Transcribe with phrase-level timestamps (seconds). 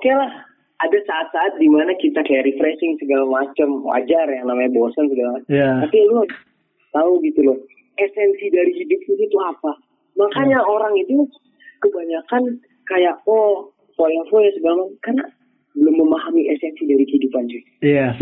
[0.00, 0.32] oke lah.
[0.80, 5.52] Ada saat-saat di mana kita kayak refreshing segala macam wajar yang namanya bosan segala macam
[5.52, 5.84] Iya.
[5.84, 6.24] tapi lu
[6.96, 7.58] tahu gitu loh
[8.00, 9.76] esensi dari hidup itu tuh apa?
[10.16, 11.20] Makanya orang itu
[11.84, 15.24] kebanyakan kayak oh foya-foya segala macam karena
[15.76, 17.62] belum memahami esensi dari kehidupan cuy.
[17.84, 18.16] Iya.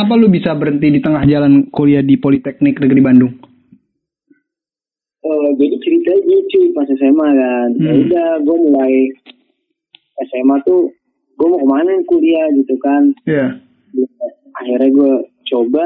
[0.00, 3.36] Kenapa lu bisa berhenti di tengah jalan kuliah di Politeknik Negeri Bandung?
[5.20, 8.00] Eh, jadi ceritanya gini cuy pas SMA kan ya Hmm.
[8.08, 8.94] udah gue mulai
[10.24, 10.88] SMA tuh
[11.36, 13.60] gue mau ke mana kuliah gitu kan Iya.
[14.56, 15.12] akhirnya gue
[15.44, 15.84] coba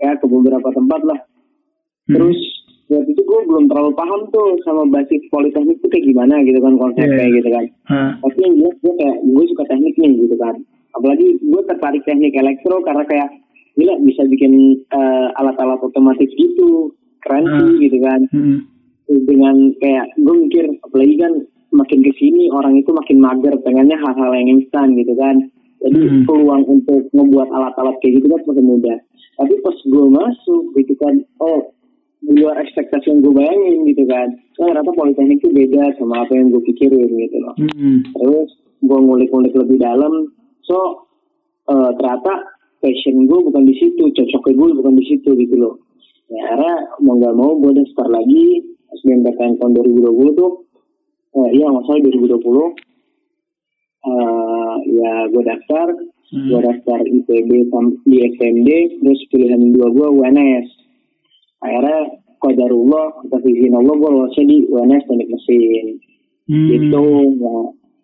[0.00, 1.20] ya ke beberapa tempat lah
[2.08, 2.16] Hmm.
[2.16, 2.40] terus
[2.88, 6.80] waktu itu gue belum terlalu paham tuh sama basis politeknik itu kayak gimana gitu kan
[6.80, 7.36] konsepnya Iya.
[7.36, 8.10] gitu kan Hah.
[8.16, 10.56] tapi yang jelas gue kayak gue suka tekniknya gitu kan
[10.92, 13.28] apalagi gue tertarik teknik elektro karena kayak
[13.74, 14.52] gila bisa bikin
[14.90, 17.56] eh, alat-alat otomatis gitu keren Hmm.
[17.56, 18.58] sih gitu kan Hmm.
[19.26, 21.32] dengan kayak gue mikir apalagi kan
[21.70, 25.38] makin ke sini orang itu makin mager pengennya hal-hal yang instan gitu kan
[25.80, 26.24] jadi Hmm.
[26.26, 28.98] peluang untuk membuat alat-alat kayak gitu kan semakin mudah
[29.36, 31.72] tapi pas gue masuk gitu kan oh
[32.20, 34.28] di luar ekspektasi yang gue bayangin gitu kan
[34.60, 38.04] oh, ternyata politeknik itu beda sama apa yang gue pikirin gitu loh Hmm.
[38.12, 40.28] terus gue ngulik-ngulik lebih dalam
[40.70, 41.10] so
[41.66, 45.74] eh, ternyata passion gue bukan di situ cocoknya gue bukan di situ gitu loh.
[46.30, 48.62] Ya akhirnya mau nggak mau gue daftar lagi
[49.02, 50.52] SBMPTN tahun 2020 tuh.
[51.30, 52.38] Eh, iya nggak salah 2020
[54.00, 55.88] eh ya gue daftar.
[56.30, 56.46] Hmm.
[56.46, 57.50] gue daftar IPB
[58.06, 58.68] di SMD
[59.02, 60.66] terus pilihan dua gue UNS
[61.58, 65.86] akhirnya qadarullah atas izin Allah gue lolosnya di UNS teknik mesin.
[66.46, 66.68] Hmm.
[66.70, 67.04] gitu.
[67.34, 67.54] Ya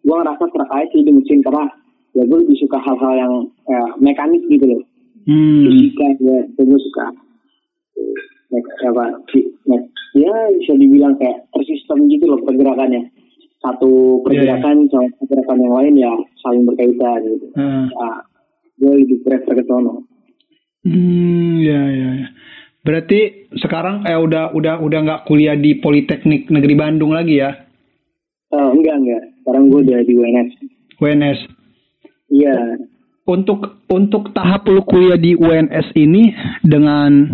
[0.07, 1.71] gue ngerasa terkait sih di mesin karena
[2.17, 3.33] ya gue lebih suka hal-hal yang
[3.69, 4.83] ya, mekanik gitu loh
[5.27, 5.67] Hmm.
[5.67, 7.07] fisika ya itu gue suka
[8.47, 9.05] Mek, apa
[9.67, 13.11] mek- ya bisa dibilang kayak tersistem gitu loh pergerakannya
[13.59, 17.91] satu pergerakan sama pergerakan yang lain ya saling berkaitan gitu Ah.
[17.91, 18.19] nah,
[18.79, 20.07] gue lebih prefer ke sono
[20.87, 22.29] Hmm, ya, ya, ya.
[22.87, 27.51] Berarti sekarang eh udah udah udah nggak kuliah di Politeknik Negeri Bandung lagi ya?
[28.55, 30.51] Eh, enggak enggak sekarang gue udah di UNS
[31.03, 31.41] UNS.
[32.31, 32.79] Iya
[33.27, 36.31] Untuk untuk tahap lu kuliah di UNS ini
[36.63, 37.27] dengan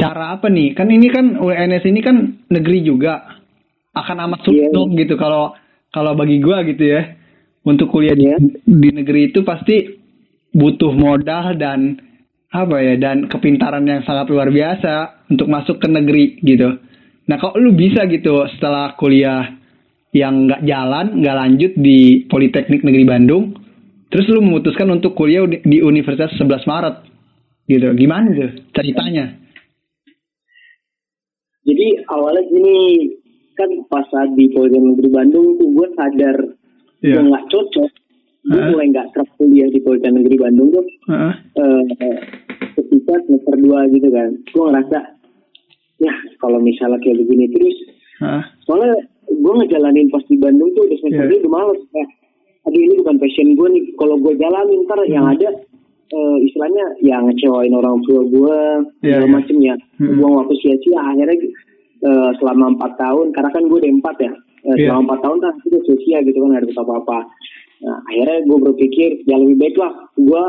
[0.00, 0.72] cara apa nih?
[0.72, 2.16] Kan ini kan UNS ini kan
[2.48, 3.44] negeri juga.
[3.92, 4.72] Akan amat sulit Iya.
[4.72, 5.52] dong gitu kalau
[5.92, 7.12] kalau bagi gua gitu ya.
[7.60, 8.40] Untuk kuliah di, Iya.
[8.64, 9.84] di negeri itu pasti
[10.56, 12.00] butuh modal dan
[12.48, 16.80] apa ya dan kepintaran yang sangat luar biasa untuk masuk ke negeri gitu.
[17.28, 19.60] Nah kalau lu bisa gitu setelah kuliah
[20.16, 23.54] yang nggak jalan nggak lanjut di Politeknik Negeri Bandung,
[24.10, 26.96] terus lu memutuskan untuk kuliah di Universitas 11 Maret
[27.64, 27.86] gitu.
[27.94, 29.38] Gimana tuh ceritanya?
[31.60, 32.76] Jadi awalnya gini
[33.54, 36.36] kan pas saat di Politeknik Negeri Bandung tuh gue sadar
[37.00, 37.16] Iya.
[37.16, 37.90] gue nggak cocok.
[38.42, 38.68] Gue Hah?
[38.72, 41.32] mulai nggak serap kuliah di Politeknik Negeri Bandung tuh Heeh.
[41.56, 42.18] eh,
[42.74, 44.28] ketika semester 2 gitu kan.
[44.46, 44.98] Gue ngerasa
[46.00, 47.76] ya kalau misalnya kayak begini terus
[48.18, 48.42] Heeh.
[48.64, 51.24] soalnya gue ngejalanin pas di Bandung tuh udah semester.
[51.28, 52.06] 2 udah males ya.
[52.70, 53.84] Aduh ini bukan passion gue nih.
[53.98, 55.34] Kalau gue jalanin ntar yang Hmm.
[55.34, 55.48] ada
[56.10, 58.56] eh, istilahnya ya ngecewain orang tua gue
[59.02, 59.34] Iya, segala iya.
[59.34, 59.74] macem ya.
[59.98, 60.18] Hmm.
[60.18, 61.36] Buang waktu sia-sia akhirnya
[62.00, 64.32] eh, selama empat tahun karena kan gue udah empat ya.
[64.70, 64.86] Iya.
[64.86, 67.18] Selama empat tahun kan itu sia-sia gitu kan ada apa-apa.
[67.80, 70.44] Nah akhirnya gue berpikir ya lebih baik lah gue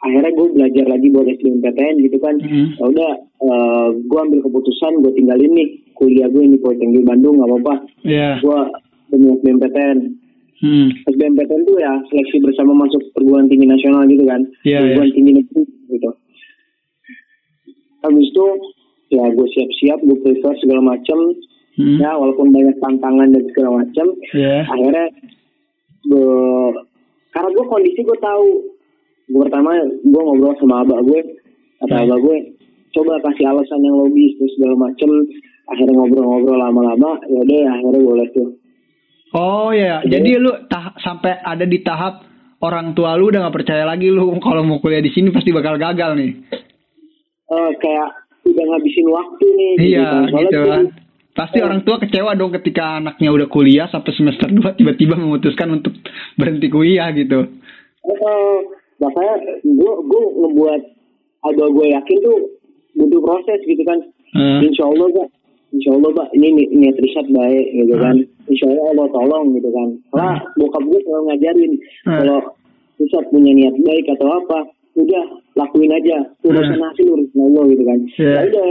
[0.00, 2.66] akhirnya gue belajar lagi buat SBMPTN gitu kan Hmm.
[2.76, 7.48] ya udah eh, gue ambil keputusan gue tinggalin nih kuliah gue di Politeknik Bandung nggak
[7.48, 7.74] apa-apa
[8.04, 8.42] Iya.
[8.42, 8.58] gue
[9.08, 9.98] demi SBMPTN
[10.54, 10.88] Hmm.
[11.04, 15.62] SBMPTN tuh ya seleksi bersama masuk perguruan tinggi nasional gitu kan Iya, perguruan tinggi negeri
[15.88, 16.10] gitu
[18.00, 18.46] habis itu
[19.10, 21.18] ya gue siap-siap gue prepare segala macam
[21.74, 21.98] Hmm.
[21.98, 24.62] ya walaupun banyak tantangan dan segala macam Iya.
[24.64, 25.06] akhirnya
[26.04, 26.30] gue
[27.28, 28.46] karena gue kondisi gue tahu
[29.26, 31.20] gue pertama gue ngobrol sama abah gue
[31.82, 32.04] kata Hmm.
[32.06, 32.36] abah gue
[32.94, 35.10] coba kasih alasan yang logis terus segala macem
[35.66, 38.48] akhirnya ngobrol-ngobrol lama-lama ya udah akhirnya boleh tuh
[39.34, 42.22] Oh ya, jadi lu tah- sampai ada di tahap
[42.60, 45.74] orang tua lu udah nggak percaya lagi lu kalau mau kuliah di sini pasti bakal
[45.74, 46.30] gagal nih.
[47.44, 48.08] Eh, kayak
[48.44, 50.84] udah ngabisin waktu nih Iya, gitu kan.
[51.34, 55.98] Pasti orang tua kecewa dong ketika anaknya udah kuliah sampai semester 2 tiba-tiba memutuskan untuk
[56.38, 57.50] berhenti kuliah gitu.
[58.04, 58.58] eh,
[58.96, 60.82] makanya gue gue ngebuat
[61.42, 62.38] ada gue yakin tuh
[62.94, 63.98] butuh proses gitu kan
[64.30, 64.62] Hmm.
[64.62, 65.28] insya Allah pak
[65.74, 68.16] insya Allah pak ini ni- niat riset baik gitu kan.
[68.46, 69.88] Insya Allah Allah tolong gitu kan.
[70.14, 71.72] Lah bokap gue selalu ngajarin
[72.06, 72.18] Hmm.
[72.22, 72.38] kalau
[72.96, 74.58] riset punya niat baik atau apa
[74.94, 75.24] udah
[75.54, 76.16] lakuin aja.
[76.40, 76.86] Urusan Hmm.
[76.86, 77.98] hasil urusan Allah gitu kan.
[78.14, 78.30] Iya.
[78.30, 78.68] ya udah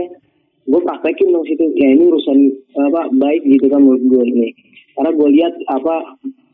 [0.64, 1.66] gue praktekin dong situ.
[1.76, 2.38] Ya ini urusan
[2.82, 4.48] apa baik gitu kan menurut gue ini.
[4.94, 5.96] Karena gue lihat apa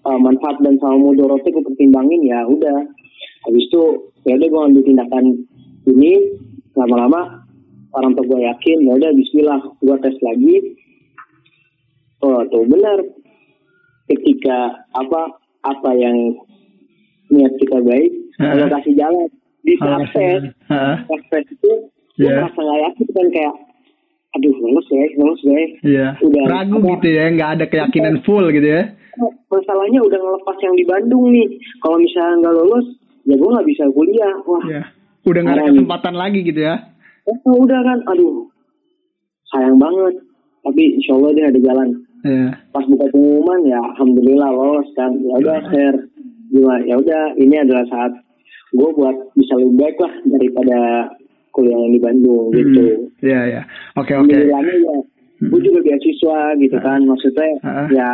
[0.02, 2.90] uh, manfaat dan sama mudorotnya gue pertimbangin ya udah.
[3.46, 3.84] Habis itu
[4.26, 5.26] ya udah gue ambil tindakan
[5.86, 6.12] ini
[6.74, 7.39] lama-lama
[7.92, 10.56] orang tua gue yakin ya udah Bismillah gue tes lagi
[12.22, 13.00] oh tuh benar
[14.06, 14.58] ketika
[14.92, 15.22] apa
[15.62, 16.18] apa yang
[17.30, 18.52] niat kita baik Heeh.
[18.56, 19.28] Allah kasih jalan
[19.62, 20.96] di Heeh.
[21.06, 21.72] pas tes itu
[22.16, 22.36] gue Iya.
[22.36, 23.56] merasa nggak yakin kan kayak
[24.30, 26.08] aduh lolos ya lolos ya Iya.
[26.20, 26.44] Udah.
[26.48, 26.88] Ragu Apa?
[26.94, 28.84] gitu ya, nggak ada keyakinan full gitu ya.
[29.48, 31.48] masalahnya udah ngelepas yang di Bandung nih
[31.80, 32.86] kalau misalnya nggak lolos
[33.24, 34.84] ya gue nggak bisa kuliah wah Iya.
[35.22, 35.72] Udah nggak ada nih.
[35.74, 36.76] kesempatan lagi gitu ya.
[37.40, 38.46] Oh, udah kan aduh
[39.48, 40.14] sayang banget
[40.62, 41.90] tapi insya Allah dia ada jalan
[42.20, 42.52] Iya.
[42.70, 45.98] pas buka pengumuman ya alhamdulillah lolos kan ya udah share
[46.50, 48.12] gimana ya udah ini adalah saat
[48.70, 50.78] gue buat bisa lebih baik lah daripada
[51.50, 53.08] kuliah yang di Bandung gitu Hmm.
[53.20, 53.62] Iya, iya.
[53.96, 54.28] Oke, oke.
[54.28, 54.96] Alhamdulillahnya ya
[55.42, 57.88] gue juga beasiswa gitu kan maksudnya Ah.
[57.88, 58.10] ya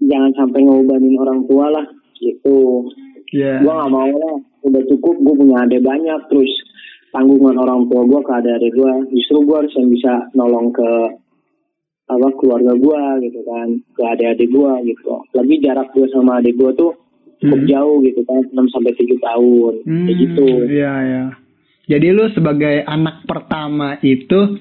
[0.00, 2.86] jangan sampai ngebebanin orang tua lah gitu
[3.28, 3.60] Iya.
[3.60, 6.48] gue nggak mau lah udah cukup gue punya adik banyak terus
[7.08, 10.90] tanggungan orang tua gue ke adik gue justru gue harus yang bisa nolong ke
[12.08, 16.72] apa keluarga gue gitu kan ke adik-adik gue gitu lagi jarak gue sama adik gue
[16.72, 16.92] tuh
[17.38, 17.70] cukup Hmm.
[17.70, 21.24] jauh gitu kan 6 sampai tujuh tahun kayak Hmm, gitu Iya, iya.
[21.88, 24.58] Jadi lu sebagai anak pertama itu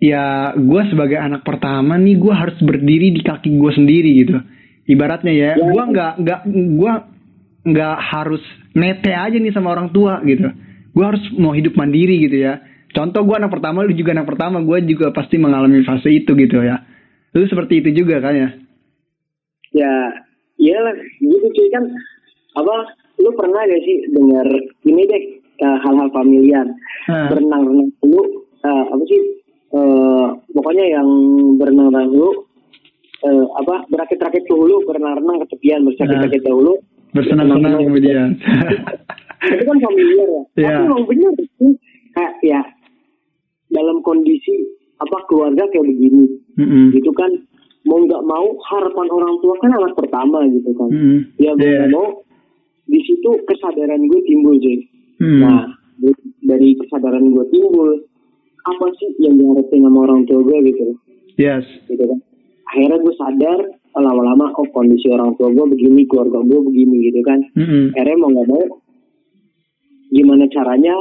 [0.00, 4.36] ya gue sebagai anak pertama nih gue harus berdiri di kaki gue sendiri gitu.
[4.84, 5.64] Ibaratnya ya, Ya.
[5.64, 6.92] gue nggak nggak gue
[7.64, 8.42] nggak harus
[8.74, 10.44] nete aja nih sama orang tua gitu.
[10.94, 12.62] Gue harus mau hidup mandiri gitu ya.
[12.94, 16.62] Contoh gue anak pertama, lu juga anak pertama, gue juga pasti mengalami fase itu gitu
[16.62, 16.78] ya.
[17.34, 18.48] Lu seperti itu juga kan ya?
[19.74, 19.92] ya
[20.56, 21.84] iyalah gitu cuy kan
[22.54, 22.74] apa
[23.18, 24.46] lu pernah gak sih dengar
[24.86, 25.22] ini deh
[25.60, 26.66] eh, hal-hal familiar
[27.10, 27.34] Hah.
[27.34, 28.22] berenang-renang dulu
[28.62, 29.20] eh, apa sih
[29.74, 31.08] eh, pokoknya yang
[31.58, 32.30] berenang-renang dulu
[33.26, 36.78] eh, apa berakit-rakit ke hulu berenang-renang ke tepian bersakit-sakit dahulu
[37.14, 38.28] Bersenang-senang kemudian.
[39.46, 40.68] Itu kan familiar ya Iya.
[40.70, 41.72] tapi emang bener sih
[42.10, 42.60] kayak ya
[43.68, 44.54] dalam kondisi
[44.96, 46.24] apa keluarga kayak begini
[46.54, 46.84] Mm-mm.
[46.92, 47.30] gitu kan
[47.84, 51.18] mau nggak mau harapan orang tua kan anak pertama gitu kan Mm-mm.
[51.36, 52.08] ya mau nggak mau
[52.84, 55.38] di situ kesadaran gue timbul jadi Hmm.
[55.38, 55.62] nah
[56.42, 58.02] dari- kesadaran gue timbul
[58.62, 60.82] apa sih yang diharapin sama orang tua gue gitu
[61.36, 61.62] Yes.
[61.84, 62.18] gitu kan
[62.66, 63.58] akhirnya gue sadar
[63.94, 67.94] lama-lama oh kondisi orang tua gue begini keluarga gue begini gitu kan Mm-mm.
[67.94, 68.64] akhirnya mau nggak mau
[70.14, 70.94] gimana caranya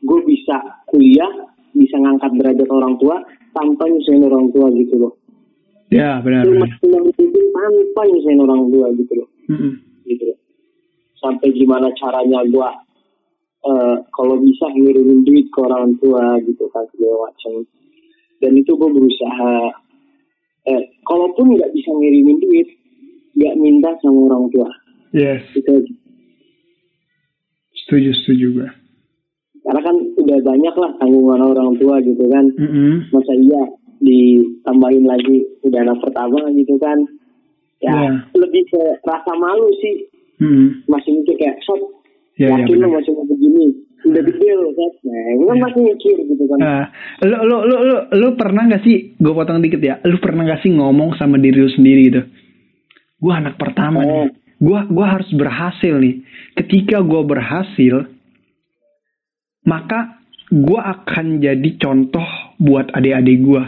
[0.00, 0.56] gue bisa
[0.88, 1.28] kuliah
[1.70, 3.20] bisa ngangkat derajat orang tua
[3.52, 5.12] tanpa nyusahin orang tua gitu loh
[5.86, 6.42] Ya benar.
[6.42, 9.72] itu maksimal mungkin tanpa nyusahin orang tua gitu loh Mm-mm.
[10.04, 10.38] gitu loh.
[11.16, 12.70] sampai gimana caranya gue
[13.66, 17.52] eh kalau bisa ngirimin duit ke orang tua gitu kan segala macam
[18.38, 19.54] dan itu gue berusaha
[20.66, 22.68] eh kalaupun nggak bisa ngirimin duit
[23.34, 24.70] nggak minta sama orang tua
[25.10, 25.40] Yes.
[25.50, 25.82] gitu
[27.86, 28.68] Setuju setuju gue.
[29.62, 33.10] karena kan udah banyak lah tanggungan orang tua gitu kan Mm-mm.
[33.10, 33.62] masa iya
[33.98, 36.98] ditambahin lagi udah anak pertama gitu kan
[37.78, 38.10] ya Iya.
[38.32, 40.06] lebih ke rasa malu sih
[40.38, 40.86] Mm-mm.
[40.86, 41.82] masih mikir kayak sob
[42.36, 43.00] Ya, ya, yakin lo benar.
[43.00, 43.66] masih mau begini
[44.04, 46.82] udah gede lo sob nah gue kan masih mikir gitu kan Nah,
[47.20, 50.62] lu, lu, lu, lu, lu pernah gak sih, gue potong dikit ya, lu pernah gak
[50.62, 52.22] sih ngomong sama diri lu sendiri gitu?
[53.16, 54.28] Gue anak pertama nih, Oh.
[54.56, 56.24] Gue gua harus berhasil nih.
[56.56, 57.94] Ketika gue berhasil,
[59.68, 62.24] maka gue akan jadi contoh
[62.62, 63.64] buat adik-adik gue.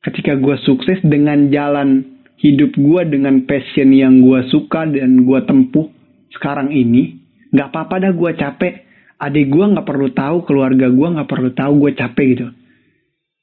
[0.00, 5.92] Ketika gue sukses dengan jalan hidup gue, dengan passion yang gue suka dan gue tempuh
[6.32, 7.20] sekarang ini,
[7.52, 8.74] nggak apa-apa dah gue capek.
[9.20, 12.46] Adik gue nggak perlu tahu, keluarga gue nggak perlu tahu gue capek gitu.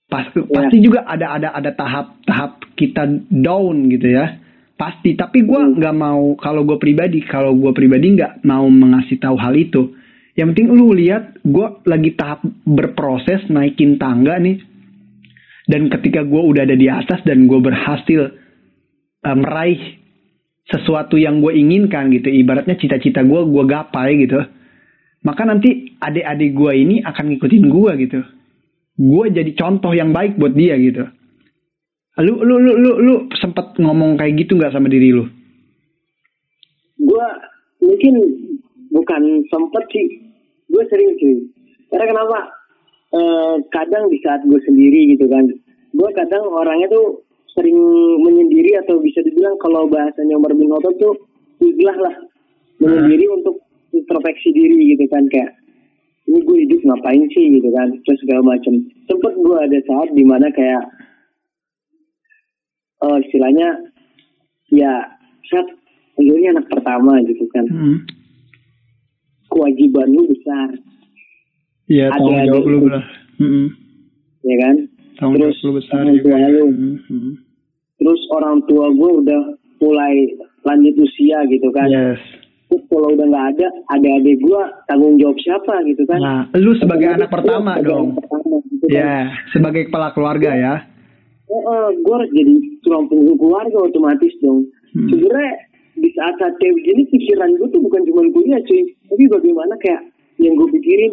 [0.07, 4.39] Pas, Pasti juga ada ada ada tahap-tahap kita down gitu ya.
[4.77, 5.17] Pasti.
[5.17, 9.57] Tapi gue nggak mau kalau gue pribadi, kalau gue pribadi nggak mau mengasih tahu hal
[9.57, 9.97] itu.
[10.37, 14.61] Yang penting lu lihat gue lagi tahap berproses naikin tangga nih.
[15.67, 18.21] Dan ketika gue udah ada di atas dan gue berhasil
[19.25, 19.97] eh, meraih
[20.67, 24.39] sesuatu yang gue inginkan gitu ibaratnya cita-cita gue gue gapai gitu
[25.23, 28.19] maka nanti adik-adik gue ini akan ngikutin gue gitu
[28.99, 31.07] gue jadi contoh yang baik buat dia gitu
[32.23, 35.25] lu lu lu lu, lu sempet ngomong kayak gitu nggak sama diri lu?
[36.97, 37.25] Gue
[37.81, 38.13] mungkin
[38.89, 39.21] bukan
[39.53, 40.07] sempet sih.
[40.67, 41.37] Gue sering cuy
[41.93, 42.39] karena kenapa?
[43.07, 45.47] Eh, kadang di saat gue sendiri gitu kan.
[45.95, 47.23] Gue kadang orangnya tuh
[47.55, 47.77] sering
[48.21, 51.15] menyendiri atau bisa dibilang kalau bahasanya Umar bin Khattab tuh
[51.63, 52.15] iglah lah.
[52.77, 53.63] Menyendiri untuk
[53.95, 55.57] introspeksi diri gitu kan kayak
[56.27, 57.45] ini gue hidup ngapain sih?
[57.57, 58.73] gitu kan terus segala macam
[59.07, 60.83] sempet gue ada saat di mana kayak
[62.99, 63.69] oh istilahnya
[64.69, 64.93] ya
[65.45, 65.67] saat
[66.17, 67.97] ini anak pertama gitu kan Hmm.
[69.47, 70.69] kewajiban lu besar
[71.87, 73.05] Iya, Ada- tanggung ada- jawab lu lah.
[73.37, 73.65] Mm-mm.
[74.43, 74.75] ya kan
[75.15, 76.29] Tanggung Terus lu besar orang juga.
[76.29, 76.65] tua lu.
[76.67, 77.33] Mm, mm.
[77.97, 79.41] terus orang tua gue udah
[79.77, 80.13] mulai
[80.63, 82.19] lanjut usia gitu kan Yes.
[82.67, 87.07] Terus kalau udah nggak ada adik-adik gue tanggung jawab siapa gitu kan Nah, lu sebagai
[87.09, 88.11] anak pertama dong.
[88.13, 88.91] pertama gitu kan.
[88.91, 89.13] Ya,
[89.49, 90.73] sebagai kepala keluarga ya.
[91.47, 95.07] Gue harus jadi tulang punggung keluarga otomatis dong Hmm.
[95.07, 95.51] sebenarnya
[95.95, 100.01] di saat-saat kayak begini pikiran gue tuh bukan cuma kuliah cuy tapi bagaimana kayak
[100.37, 101.11] yang gue pikirin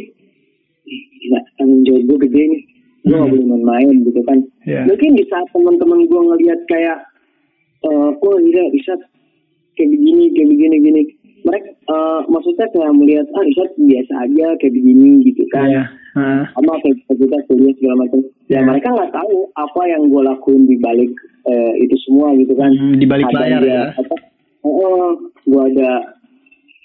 [0.85, 2.63] "Ih, gila tanggung jawab gue gede nih
[3.03, 3.31] gue gak Hmm.
[3.31, 4.83] boleh main-main gitu kan Ya.
[4.85, 6.99] mungkin di saat teman-teman gue ngelihat kayak
[7.83, 8.93] eh kok gila bisa
[9.75, 11.03] kayak begini kayak begini gini
[11.43, 15.85] mereka eh, maksudnya kayak melihat ah Isat biasa aja kayak begini gitu kan Iya.
[16.15, 16.43] Heeh.
[16.53, 18.61] sama kayak kita kuliah segala macam ya Ya.
[18.63, 21.13] mereka nggak tahu apa yang gue lakuin di balik
[21.45, 23.85] eh, itu semua gitu kan Hmm, di balik Ada layar dia- ya.
[23.95, 24.15] apa,
[24.63, 25.91] oh gue ada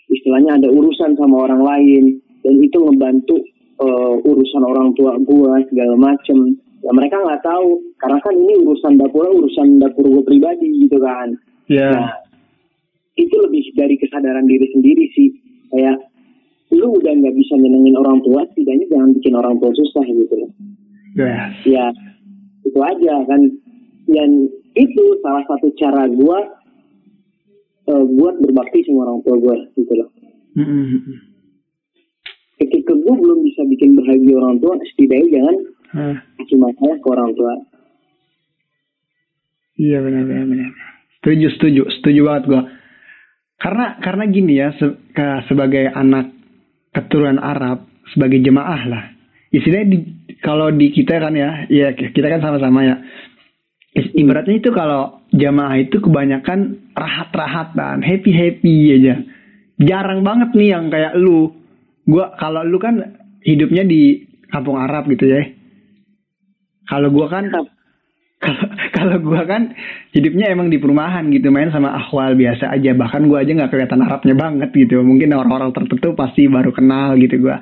[0.09, 2.03] istilahnya ada urusan sama orang lain
[2.41, 3.35] dan itu ngebantu
[3.77, 6.37] eh, urusan orang tua gue segala macem
[6.79, 11.35] ya mereka nggak tahu karena kan ini urusan dapur urusan dapur gue pribadi gitu kan
[11.69, 11.93] Ya.
[11.93, 12.09] Nah,
[13.13, 15.29] itu lebih dari kesadaran diri sendiri sih.
[15.69, 16.01] Kayak
[16.73, 20.49] lu udah nggak bisa nyenengin orang tua, setidaknya jangan bikin orang tua susah gitu loh.
[21.17, 21.53] Yes.
[21.65, 21.85] Ya,
[22.65, 23.41] itu aja kan.
[24.09, 24.29] Dan
[24.73, 26.39] itu salah satu cara gua
[27.89, 30.09] eh, buat berbakti sama orang tua gua gitu loh.
[30.57, 31.17] Mm, mm, mm.
[32.59, 35.55] Ketika gua belum bisa bikin bahagia orang tua, setidaknya jangan
[35.89, 36.15] Hah.
[36.37, 37.53] kasih masalah ke orang tua.
[39.79, 40.69] Iya benar benar benar.
[41.19, 42.61] Setuju setuju setuju banget gua.
[43.59, 46.31] Karena karena gini ya se- ke- sebagai anak
[46.95, 49.03] keturunan Arab sebagai jemaah lah.
[49.49, 49.97] Istilahnya di,
[50.39, 52.95] kalau di kita kan ya, ya kita kan sama-sama ya.
[53.95, 59.15] Ibaratnya itu kalau jamaah itu kebanyakan rahat-rahatan, happy-happy aja.
[59.79, 61.51] Jarang banget nih yang kayak lu.
[62.07, 65.43] Gua kalau lu kan hidupnya di kampung Arab gitu ya.
[66.87, 67.67] Kalau gua kan kalau
[68.95, 69.75] kalau gua kan
[70.15, 73.99] hidupnya emang di perumahan gitu main sama akhwal biasa aja bahkan gua aja nggak kelihatan
[73.99, 77.59] Arabnya banget gitu mungkin orang-orang tertentu pasti baru kenal gitu gua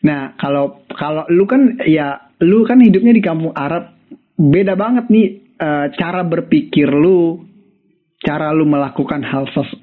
[0.00, 3.96] nah kalau kalau lu kan ya lu kan hidupnya di kampung Arab.
[4.40, 5.26] Beda banget nih
[5.60, 7.44] eh, cara berpikir lu
[8.24, 9.80] cara lu melakukan hal ses-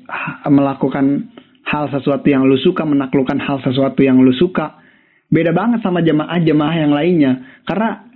[0.49, 1.29] melakukan
[1.67, 4.81] hal sesuatu yang lu suka menaklukkan hal sesuatu yang lu suka.
[5.29, 7.31] Beda banget sama jemaah-jemaah yang lainnya.
[7.67, 8.07] Karena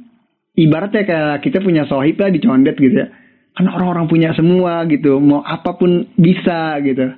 [0.56, 3.08] ibaratnya kayak kita punya sohib lah di condet gitu ya.
[3.52, 7.12] Kan orang-orang punya semua gitu mau apa pun bisa gitu.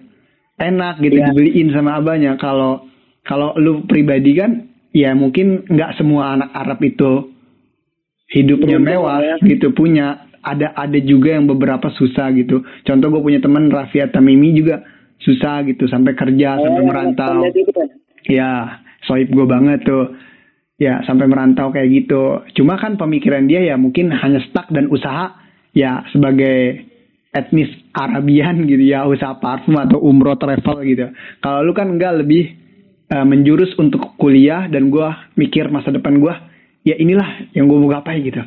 [0.57, 1.31] Enak gitu Iya.
[1.31, 2.35] dibeliin sama abahnya.
[2.41, 2.89] Kalau
[3.23, 7.33] kalau lu pribadi kan ya mungkin nggak semua anak Arab itu
[8.29, 9.35] hidupnya mewah ya.
[9.41, 12.61] gitu punya ada ada juga yang beberapa susah gitu.
[12.83, 14.83] Contoh gue punya teman Rafia Tamimi juga
[15.23, 17.47] susah gitu sampai kerja sampai Oh, merantau.
[17.47, 17.87] itu kan.
[18.27, 18.49] ya
[19.07, 20.13] sohib gue banget tuh.
[20.75, 22.43] Ya sampai merantau kayak gitu.
[22.59, 25.31] Cuma kan pemikiran dia ya mungkin hanya stuck dan usaha
[25.71, 26.91] ya sebagai
[27.33, 31.07] etnis Arabian gitu ya usaha parfum atau umroh travel gitu.
[31.39, 32.62] Kalau lu kan enggak lebih
[33.13, 36.49] eh, menjurus untuk kuliah dan gua mikir masa depan gua
[36.81, 38.43] ya inilah yang gue mau gapai gitu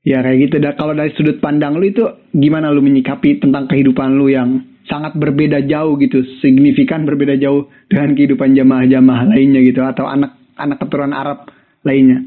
[0.00, 2.00] ya kayak gitu dan kalau dari sudut pandang lu itu
[2.32, 8.16] gimana lu menyikapi tentang kehidupan lu yang sangat berbeda jauh gitu signifikan berbeda jauh dengan
[8.16, 11.52] kehidupan jamaah-jamaah lainnya gitu atau anak anak keturunan Arab
[11.84, 12.24] lainnya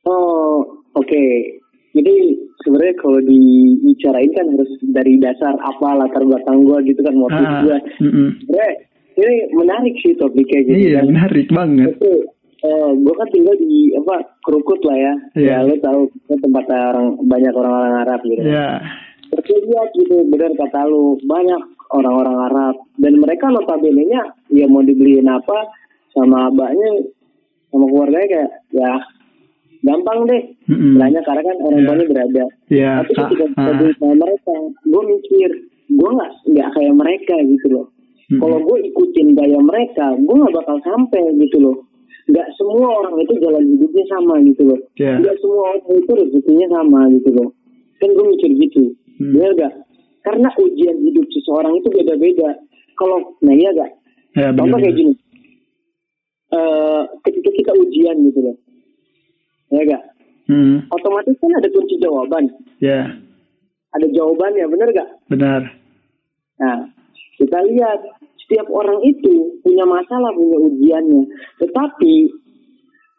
[0.00, 0.64] Oh,
[0.96, 1.22] oke.
[1.92, 2.16] Jadi
[2.64, 7.60] sebenarnya kalau dibicarain kan harus dari dasar apa latar belakang gua gitu kan motif Ah,
[7.68, 7.78] gua.
[8.00, 8.28] mm-mm.
[8.40, 8.72] Sebenarnya
[9.20, 11.08] ini menarik sih topiknya gitu iya kan.
[11.08, 12.12] menarik banget Itu
[12.60, 15.14] eh gua kan tinggal di apa Krukut lah ya.
[15.34, 15.54] Iya.
[15.54, 16.00] Ya lo tahu
[16.30, 18.42] tempat orang banyak orang-orang Arab gitu.
[18.42, 18.80] ya
[19.30, 25.24] Terus lihat gitu benar kata lu banyak orang-orang Arab dan mereka notabene-nya ya mau dibeliin
[25.24, 25.70] apa
[26.10, 27.06] sama abahnya
[27.68, 28.90] sama keluarganya kayak ya
[29.80, 30.42] gampang deh.
[30.68, 31.86] Belanja karena kan orang Iya.
[31.86, 32.44] tuanya berada.
[32.68, 33.80] ya Tapi ketika Ah.
[33.96, 35.50] sama mereka, gue mikir,
[35.88, 37.86] gue nggak nggak kayak mereka gitu loh.
[38.30, 38.38] Mm-mm.
[38.38, 41.76] Kalau gue ikutin gaya mereka, gue nggak bakal sampai gitu loh.
[42.30, 44.80] Nggak semua orang itu jalan hidupnya sama gitu loh.
[44.94, 45.18] Iya.
[45.18, 47.48] Nggak semua orang itu rezekinya sama gitu loh.
[47.98, 48.82] Kan gue mikir gitu.
[49.18, 49.32] Hmm.
[49.34, 49.72] Bener gak?
[50.22, 52.50] Karena ujian hidup seseorang itu beda-beda.
[52.94, 53.90] Kalau, nah iya gak?
[54.38, 55.12] Ya, Contoh kayak gini.
[56.50, 58.56] Eh, ketika kita ujian gitu loh.
[59.70, 60.02] Ya gak?
[60.50, 62.50] Hmm, Otomatis kan ada kunci jawaban.
[62.82, 63.06] ya,
[63.90, 65.08] Ada jawabannya, bener gak?
[65.30, 65.62] benar.
[66.58, 66.90] Nah,
[67.40, 67.98] kita lihat
[68.44, 71.24] setiap orang itu punya masalah, punya ujiannya.
[71.64, 72.14] Tetapi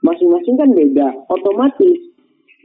[0.05, 1.07] masing-masing kan beda.
[1.33, 1.97] Otomatis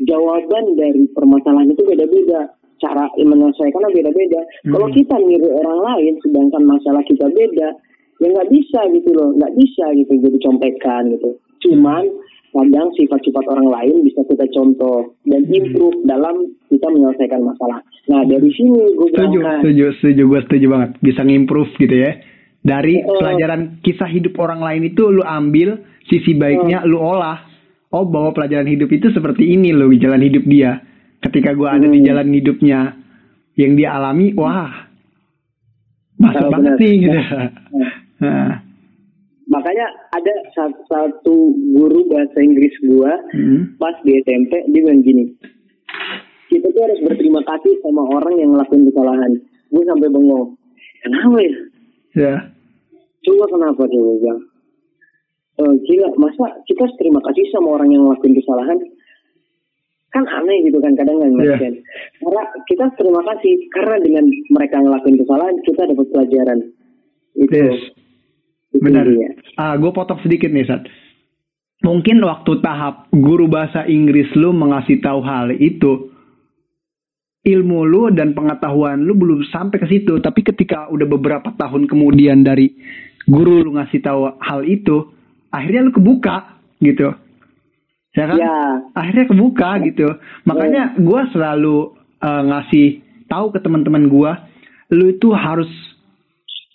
[0.05, 2.53] jawaban dari permasalahan itu beda-beda.
[2.77, 4.41] Cara menyelesaikannya beda-beda.
[4.69, 4.73] Hmm.
[4.77, 7.69] Kalau kita niru orang lain, sedangkan masalah kita beda,
[8.21, 11.31] ya nggak bisa gitu loh, nggak bisa gitu jadi contekan gitu.
[11.65, 12.05] Cuman
[12.57, 15.55] kadang sifat-sifat orang lain bisa kita contoh dan Hmm.
[15.55, 16.35] improve dalam
[16.67, 17.85] kita menyelesaikan masalah.
[18.09, 19.61] Nah dari sini gue Setuju, berangkat.
[19.61, 20.23] setuju, setuju.
[20.25, 20.91] Gue setuju banget.
[20.99, 22.13] Bisa ngimprove gitu ya.
[22.59, 23.21] Dari Oh.
[23.21, 27.45] pelajaran kisah hidup orang lain itu lu ambil sisi baiknya, lu olah.
[27.93, 30.83] Oh, bahwa pelajaran hidup itu seperti ini loh jalan hidup dia.
[31.23, 32.07] Ketika gua ada di Hmm.
[32.07, 32.81] jalan hidupnya
[33.55, 34.91] yang dia alami, wah,
[36.17, 37.19] masuk banget nih gitu.
[37.21, 37.51] Nah,
[38.17, 38.49] Nah,
[39.47, 39.87] makanya
[40.17, 41.37] ada sa- satu
[41.71, 45.25] guru bahasa Inggris gua hmm, pas di SMP dia bilang gini
[46.47, 49.33] kita tuh harus berterima kasih sama orang yang ngelakuin kesalahan.
[49.67, 50.55] Gue sampai bengong
[51.03, 51.53] kenapa ya?
[52.15, 52.35] Ya,
[53.21, 53.83] coba kenapa?
[53.83, 54.41] coba gue bilang.
[55.57, 58.79] Eh, gila masa kita harus terima kasih sama orang yang ngelakuin kesalahan?
[60.15, 61.57] Kan aneh gitu kan kadang kan Iya.
[61.59, 61.75] Ken.
[62.23, 66.59] karena kita terima kasih karena dengan mereka ngelakuin kesalahan kita dapat pelajaran.
[67.35, 67.81] Itu yes.
[68.81, 69.05] Benar.
[69.07, 69.31] intinya.
[69.57, 70.85] Ah, gue potong sedikit nih, Sat.
[71.85, 76.09] Mungkin waktu tahap guru bahasa Inggris lu mengasih tahu hal itu,
[77.47, 80.19] ilmu lu dan pengetahuan lu belum sampai ke situ.
[80.19, 82.75] Tapi ketika udah beberapa tahun kemudian dari
[83.29, 85.13] guru lu ngasih tahu hal itu,
[85.53, 87.15] akhirnya lu kebuka gitu.
[88.17, 88.37] Ya kan?
[88.41, 88.57] ya
[88.97, 90.09] akhirnya kebuka gitu.
[90.49, 91.93] Makanya gua selalu
[92.25, 92.87] eh, ngasih
[93.29, 94.49] tahu ke teman-teman gua,
[94.89, 95.69] lu itu harus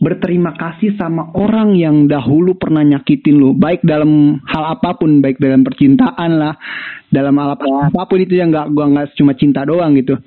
[0.02, 5.38] berterima kasih sama orang yang dahulu pernah nyakitin lu, baik dalam hal apa pun, baik
[5.38, 6.58] dalam percintaan lah,
[7.14, 7.94] dalam hal Ya.
[7.94, 10.18] apa pun itu yang nggak gua nggak cuma cinta doang gitu.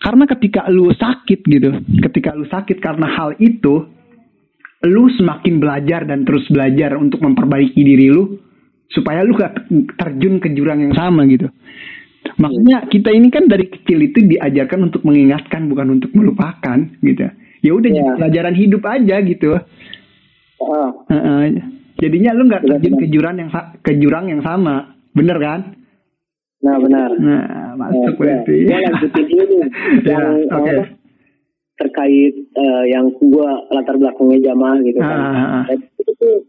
[0.00, 1.70] Karena ketika lu sakit gitu,
[2.08, 3.84] ketika lu sakit karena hal itu,
[4.88, 8.40] lu semakin belajar dan terus belajar untuk memperbaiki diri lu
[8.90, 11.46] supaya lu gak terjun ke jurang yang sama gitu.
[12.40, 17.28] Makanya kita ini kan dari kecil itu diajarkan untuk mengingatkan bukan untuk melupakan gitu.
[17.60, 18.16] Ya udah jadi Ya.
[18.16, 19.48] pelajaran hidup aja gitu.
[20.60, 21.60] Ah, Heeh.
[21.96, 25.60] jadinya lu nggak terjun ke jurang yang ke jurang yang sama, bener kan?
[26.60, 28.56] nah benar Nah, masuk Ya, berarti.
[28.62, 29.56] ya, lanjutin dulu
[30.04, 30.68] Ya, yang oke.
[30.68, 30.84] apa,
[31.78, 35.16] terkait eh, yang gua latar belakangnya jamaah gitu kan.
[35.16, 35.64] Ah, ah, ah.
[35.66, 36.44] Dan Itu tuh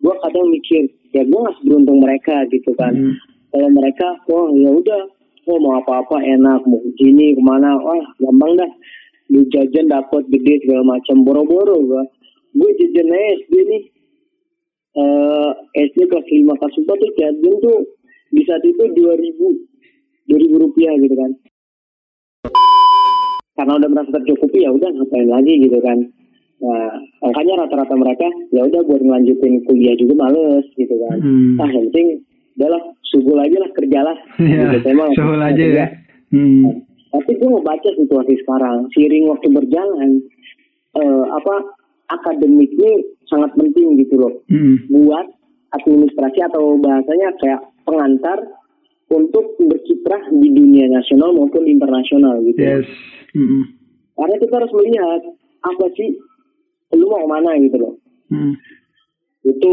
[0.00, 2.92] gua kadang mikir ya gua nggak seberuntung mereka gitu kan.
[2.92, 3.16] Hmm.
[3.48, 5.02] Kalau mereka wah ya udah
[5.44, 8.70] oh mau apa-apa enak mau gini ke mana wah gampang dah
[9.24, 12.02] di jajan dapat gede segala macam boro-boro gua
[12.52, 13.82] gue jajan aja SD nih
[14.94, 15.50] eh
[15.84, 17.78] SD kelas 5 kelas 4 tuh jajan tuh
[18.30, 21.30] di saat itu 2000 2000 rupiah gitu kan
[23.54, 25.98] karena udah merasa tercukupi ya udah ngapain lagi gitu kan
[26.54, 31.58] nah makanya rata-rata mereka ya udah buat ngelanjutin kuliah juga males gitu kan Hmm.
[31.58, 32.22] ah yang penting
[32.54, 35.66] udahlah subuh aja lah kerjalah Ya, Gitu, bisa aja kerja.
[35.74, 35.86] ya.
[36.30, 36.82] Hmm.
[37.14, 40.10] Tapi gue ngebaca situasi sekarang seiring waktu berjalan
[40.98, 41.54] eh, apa
[42.10, 44.82] akademiknya sangat penting gitu loh Hmm.
[44.90, 45.26] buat
[45.74, 48.38] administrasi atau bahasanya kayak pengantar
[49.10, 52.60] untuk berkiprah di dunia nasional maupun internasional gitu.
[52.62, 52.88] Yes.
[53.34, 53.74] Hmm.
[54.14, 55.20] Karena kita harus melihat
[55.66, 56.10] apa sih
[56.94, 57.94] lu mau mana gitu loh.
[58.30, 58.54] Hmm.
[59.44, 59.72] Itu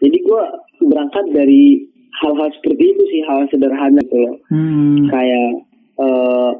[0.00, 0.42] jadi gue
[0.88, 1.84] berangkat dari
[2.22, 4.36] hal-hal seperti itu sih hal sederhana gitu loh.
[4.48, 5.10] Hmm.
[5.10, 5.69] Kayak
[6.00, 6.50] eh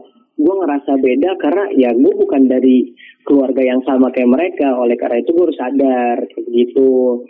[0.41, 2.97] gue ngerasa beda karena ya gue bukan dari
[3.29, 4.73] keluarga yang sama kayak mereka.
[4.77, 7.25] Oleh karena itu gue harus sadar kayak gitu.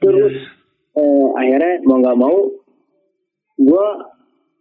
[0.00, 0.34] Terus
[0.96, 2.36] eh, akhirnya mau nggak mau
[3.58, 3.86] gue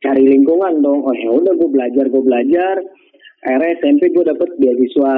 [0.04, 1.04] cari lingkungan dong.
[1.08, 2.76] Oh ya udah gue belajar gue belajar.
[3.48, 5.14] Akhirnya SMP gue dapet beasiswa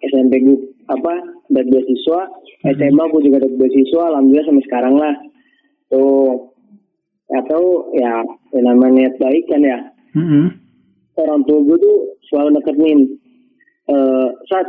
[0.00, 1.12] SMP gue apa
[1.50, 2.20] dapet beasiswa
[2.62, 5.14] SMA gue juga dapet beasiswa alhamdulillah sampai sekarang lah
[5.90, 6.54] tuh
[7.26, 8.22] atau ya
[8.54, 9.78] yang namanya niat baik kan ya
[10.16, 10.48] Hmm.
[11.16, 11.96] Orang tua gue tuh
[12.28, 12.98] selalu nekenin
[13.86, 14.68] eh saat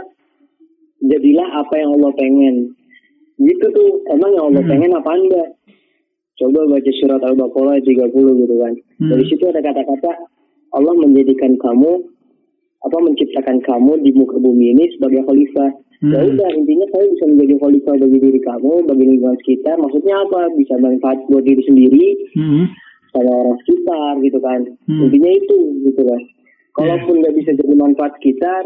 [1.02, 2.56] jadilah apa yang Allah pengen
[3.38, 4.72] gitu tuh emang yang Allah Hmm.
[4.72, 5.48] pengen apa enggak
[6.38, 9.10] coba baca surat al-baqarah ayat 30 gitu kan Hmm.
[9.12, 10.12] dari situ ada kata-kata
[10.74, 11.92] Allah menjadikan kamu
[12.78, 16.14] apa menciptakan kamu di muka bumi ini sebagai khalifah Hmm.
[16.14, 20.40] ya udah intinya kamu bisa menjadi khalifah bagi diri kamu bagi lingkungan sekitar maksudnya apa
[20.54, 22.06] bisa manfaat buat diri sendiri
[22.38, 22.66] Hmm.
[23.10, 25.10] sama orang sekitar gitu kan Hmm.
[25.10, 26.22] intinya itu gitu kan
[26.78, 28.63] kalaupun nggak bisa jadi manfaat sekitar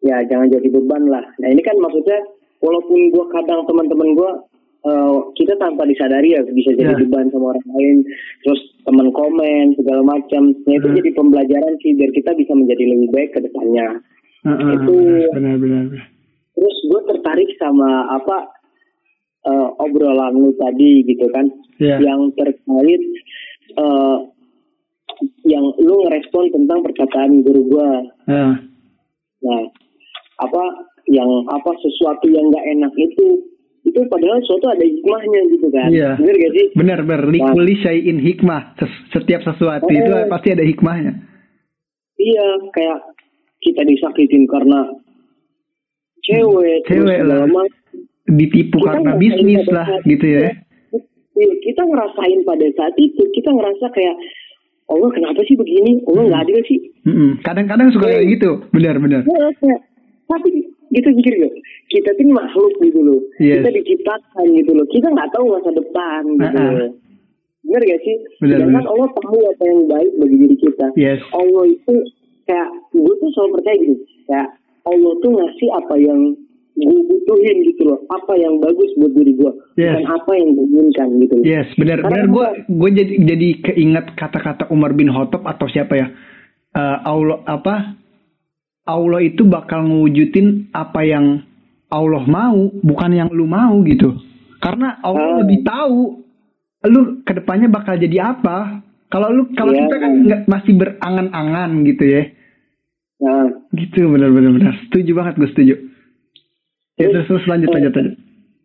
[0.00, 2.18] ya jangan jadi beban lah nah ini kan maksudnya
[2.58, 4.30] walaupun gue kadang teman-teman gue
[4.82, 6.98] uh, kita tanpa disadari ya bisa jadi Ya.
[6.98, 7.96] beban sama orang lain
[8.40, 10.96] terus teman komen segala macam nah itu Hmm.
[10.96, 14.00] jadi pembelajaran sih biar kita bisa menjadi lebih baik ke depannya
[14.40, 15.84] Heeh, Itu- benar benar.
[15.90, 16.04] benar.
[16.56, 18.36] terus gue tertarik sama apa
[19.44, 21.44] uh, obrolan lu tadi gitu kan
[21.76, 21.96] Iya.
[22.00, 23.00] yang terkait
[23.76, 24.20] uh,
[25.44, 27.90] yang lu ngerespon tentang perkataan guru gue
[28.30, 28.54] Heeh.
[29.40, 29.62] Nah,
[30.40, 30.64] apa
[31.08, 33.40] yang apa sesuatu yang nggak enak itu
[33.88, 35.88] itu padahal suatu ada hikmahnya gitu kan.
[35.88, 36.10] Iya.
[36.20, 36.66] Bener gak sih?
[36.76, 37.22] Benar benar.
[37.32, 38.76] Likuli syai'in hikmah.
[39.10, 41.12] Setiap sesuatu itu pasti ada hikmahnya.
[42.20, 42.98] Iya, kayak
[43.64, 44.92] kita disakitin karena
[46.28, 47.48] cewek, Cewek lah.
[48.30, 50.36] Ditipu Kita karena bisnis lah gitu itu.
[50.38, 50.52] ya.
[51.40, 54.16] Iya, kita ngerasain pada saat itu, kita ngerasa kayak
[54.90, 56.02] Allah kenapa sih begini?
[56.04, 56.80] Allah nggak adil sih.
[57.06, 57.30] Mm-mm.
[57.40, 58.32] Kadang-kadang suka kayak Iya.
[58.34, 58.50] gitu.
[58.74, 59.22] Benar benar.
[59.22, 59.80] Ya, kayak,
[60.26, 60.48] tapi
[60.90, 61.54] kita pikir gak,
[61.88, 63.20] kita tuh makhluk gitu loh.
[63.38, 63.62] Yes.
[63.62, 64.86] Kita diciptakan gitu loh.
[64.90, 66.74] Kita nggak tahu masa depan gitu Ah-ah.
[66.74, 66.90] loh.
[67.62, 68.16] Bener gak sih?
[68.42, 68.90] Bener, Sedangkan bener.
[68.90, 70.86] Allah tahu apa yang baik bagi diri kita.
[70.98, 71.20] Yes.
[71.30, 71.94] Allah itu
[72.44, 74.48] kayak gue tuh selalu percaya gini, kayak
[74.82, 76.20] Allah tuh ngasih apa yang
[76.80, 79.94] gue butuhin gitu loh, apa yang bagus buat diri gue, Yes.
[79.94, 81.44] bukan apa yang gue inginkan gitu loh.
[81.44, 82.64] Yes, benar benar gue apa?
[82.66, 86.06] gue jadi jadi keinget kata-kata Umar bin Khattab atau siapa ya?
[86.70, 87.74] Eh, Allah apa?
[88.82, 91.44] Allah itu bakal ngewujudin apa yang
[91.86, 94.14] Allah mau, bukan yang lu mau gitu.
[94.58, 95.38] Karena Allah Ah.
[95.42, 95.98] lebih tahu
[96.82, 98.82] lu ke depannya bakal jadi apa.
[99.06, 99.80] Kalau lu kalau Iya.
[99.84, 102.22] kita kan nggak masih berangan-angan gitu ya.
[103.20, 104.74] Nah, Gitu benar-benar benar.
[104.86, 105.74] Setuju banget gue setuju.
[107.00, 108.14] Ya terus terus lanjut Eh, lanjut lanjut.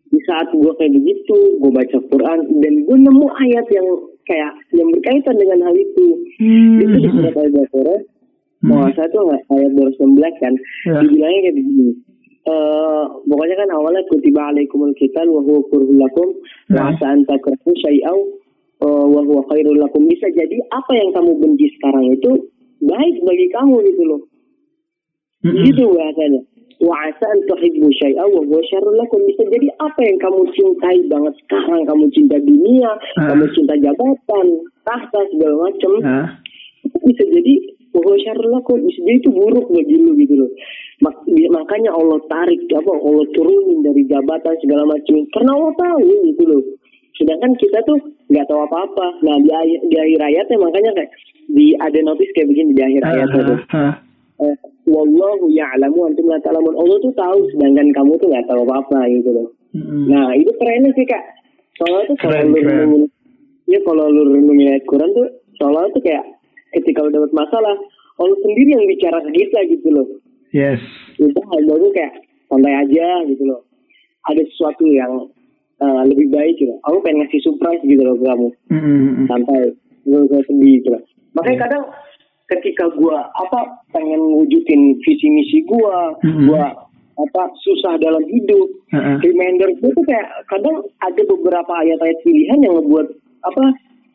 [0.06, 3.88] di saat gue kayak begitu, gue baca Quran dan gue nemu ayat yang
[4.24, 6.06] kayak yang berkaitan dengan hal itu.
[6.40, 6.80] Hmm.
[6.80, 8.00] Itu di surat Al-Baqarah,
[8.64, 10.54] mau nggak salah tuh ayat 219 kan,
[10.88, 11.00] Ya.
[11.04, 11.90] dibilangnya kayak begini.
[12.46, 16.30] Eh, pokoknya kan awalnya kutiba alaikumul qital wa huwa kurhul lakum
[16.70, 16.94] wa Ya.
[16.94, 18.20] asa an takrahu syai'aw
[18.86, 20.06] eh, wa huwa khairul lakum.
[20.06, 22.32] Bisa jadi apa yang kamu benci sekarang itu
[22.86, 24.22] baik bagi kamu gitu loh.
[25.42, 25.66] Mm-mm.
[25.66, 26.42] Gitu bahasanya.
[26.76, 29.24] Wa asa an tuhibbu syai'a wa huwa syarrul lakum.
[29.24, 33.32] Bisa jadi apa yang kamu cintai banget sekarang, kamu cinta dunia, Ah.
[33.32, 34.48] kamu cinta jabatan,
[34.84, 35.92] tahta segala macam.
[36.84, 37.54] Itu bisa jadi
[37.96, 38.12] wa
[38.60, 38.78] lakum.
[38.84, 40.52] Bisa jadi itu buruk bagi lu gitu loh.
[41.04, 46.44] Mak- makanya Allah tarik apa Allah turunin dari jabatan segala macam karena Allah tahu gitu
[46.48, 46.62] loh.
[47.16, 48.00] Sedangkan kita tuh
[48.32, 49.08] nggak tahu apa-apa.
[49.24, 49.52] Nah di,
[49.92, 51.12] di akhir ayatnya makanya kayak
[51.52, 53.60] di ada notis kayak begini di akhir ayatnya tuh
[54.36, 54.56] Eh,
[54.92, 56.76] wallahu ya'lamu antum la ta'lamun.
[56.76, 59.48] Allah tuh tahu sedangkan kamu tuh nggak tahu apa-apa gitu loh.
[59.72, 60.12] Mm-mm.
[60.12, 61.24] Nah, itu kerennya sih Kak.
[61.80, 63.04] Soalnya tuh kalau lu renungin
[63.68, 66.24] ya kalau lu renungin ayat Quran tuh soalnya tuh kayak
[66.76, 67.76] ketika lu dapat masalah,
[68.20, 70.08] Allah sendiri yang bicara ke kita gitu loh.
[70.52, 70.84] Yes.
[71.16, 72.14] Itu hal baru kayak
[72.52, 73.64] santai aja gitu loh.
[74.28, 75.32] Ada sesuatu yang
[75.80, 76.76] eh, lebih baik gitu.
[76.92, 79.28] Aku pengen ngasih surprise gitu loh ke kamu Mm-mm.
[79.32, 79.72] santai
[80.06, 81.02] gue sedih gitu lah.
[81.36, 81.84] makanya kadang
[82.48, 86.46] ketika gue apa pengen wujudin visi misi gue Mhm.
[86.46, 86.64] gue
[87.16, 89.18] apa susah dalam hidup Heeh.
[89.24, 93.08] reminder gue tuh kayak kadang ada beberapa ayat-ayat pilihan yang ngebuat
[93.42, 93.64] apa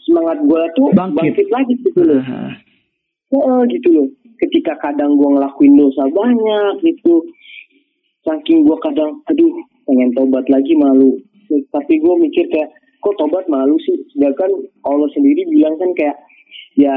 [0.00, 1.16] semangat gue tuh Bangkit.
[1.16, 2.52] bangkit, lagi gitu loh Ah,
[3.30, 7.24] Heeh, gitu loh ketika kadang gue ngelakuin dosa banyak gitu
[8.20, 9.52] saking gue kadang aduh
[9.84, 11.16] pengen tobat lagi malu
[11.72, 14.50] tapi gue mikir kayak kok tobat malu sih sedangkan
[14.82, 16.16] Allah sendiri bilang kan kayak
[16.76, 16.94] ya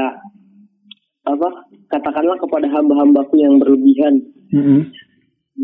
[1.24, 1.48] apa
[1.88, 4.20] katakanlah kepada hamba-hambaku yang berlebihan
[4.52, 4.92] mm-mm.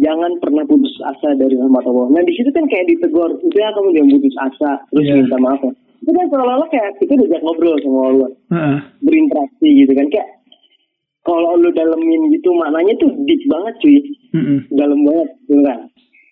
[0.00, 2.06] jangan pernah putus asa dari rahmat Allah.
[2.14, 5.14] Nah di situ kan kayak ditegur, udah kamu jangan putus asa, terus Iya.
[5.20, 5.60] minta maaf.
[5.60, 5.72] ya.
[6.00, 8.78] Itu kan seolah-olah kayak kita diajak ngobrol sama Allah, Heeh.
[9.04, 10.28] berinteraksi gitu kan kayak
[11.20, 13.98] kalau lu dalemin gitu maknanya tuh deep banget cuy,
[14.32, 14.58] Mm-mm.
[14.72, 15.78] dalam banget, gitu kan.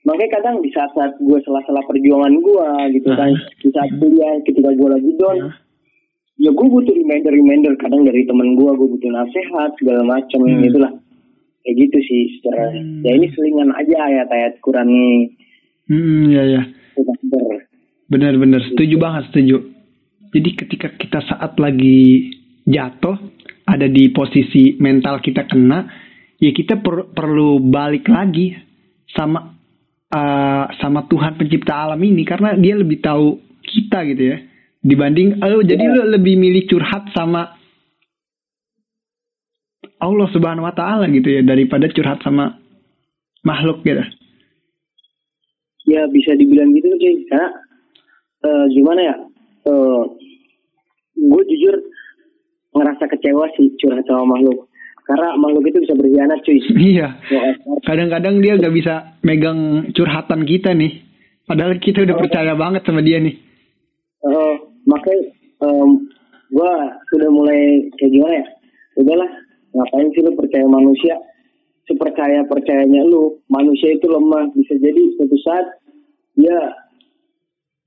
[0.08, 3.28] Makanya kadang di saat-saat gue salah-salah perjuangan gue gitu kan,
[3.60, 5.52] di saat kuliah ketika gue lagi down,
[6.38, 10.62] ya gue butuh reminder-reminder kadang dari temen gue, gue butuh nasihat segala macam Hmm.
[10.62, 10.92] itulah.
[11.66, 12.72] Kayak gitu sih secara.
[12.72, 13.02] Hmm.
[13.04, 15.18] Ya ini selingan aja ayat-ayat Quran nih.
[15.90, 16.62] Mm, ya ya.
[16.96, 17.58] Bener.
[18.08, 19.56] Benar-benar setuju banget setuju.
[20.32, 22.30] Jadi ketika kita saat lagi
[22.64, 23.16] jatuh
[23.68, 25.88] ada di posisi mental kita kena,
[26.40, 28.56] ya kita per- perlu balik lagi
[29.12, 29.58] sama
[30.08, 34.38] eh, sama Tuhan pencipta alam ini karena dia lebih tahu kita gitu ya
[34.80, 35.94] dibanding oh jadi Ya.
[35.94, 37.54] lu lebih milih curhat sama
[39.98, 42.54] Allah Subhanahu wa taala gitu ya daripada curhat sama
[43.42, 44.02] makhluk gitu.
[45.88, 47.26] Ya bisa dibilang gitu cuy.
[47.26, 47.48] Karena
[48.44, 49.14] eh, gimana ya?
[49.66, 50.02] Eh
[51.18, 51.74] gue jujur
[52.78, 54.70] ngerasa kecewa sih curhat sama makhluk.
[55.08, 56.60] karena makhluk itu bisa berkhianat cuy
[56.92, 57.16] Iya.
[57.82, 61.00] Kadang-kadang dia gak bisa megang curhatan kita nih.
[61.48, 63.34] Padahal kita udah percaya banget sama dia nih.
[64.20, 64.54] Eh,
[64.88, 65.28] makanya
[65.60, 66.08] em,
[66.48, 66.72] gua
[67.12, 68.46] sudah mulai kayak gimana ya?
[68.98, 69.30] Udahlah
[69.76, 71.14] ngapain sih lu percaya manusia?
[71.84, 74.48] Sepercaya percayanya lu manusia itu lemah.
[74.56, 75.66] Bisa jadi suatu saat
[76.36, 76.58] dia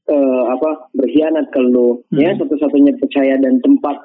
[0.09, 2.01] eh, apa berkhianat ke lu.
[2.13, 2.45] Ya Hmm.
[2.45, 3.97] satu-satunya percaya dan tempat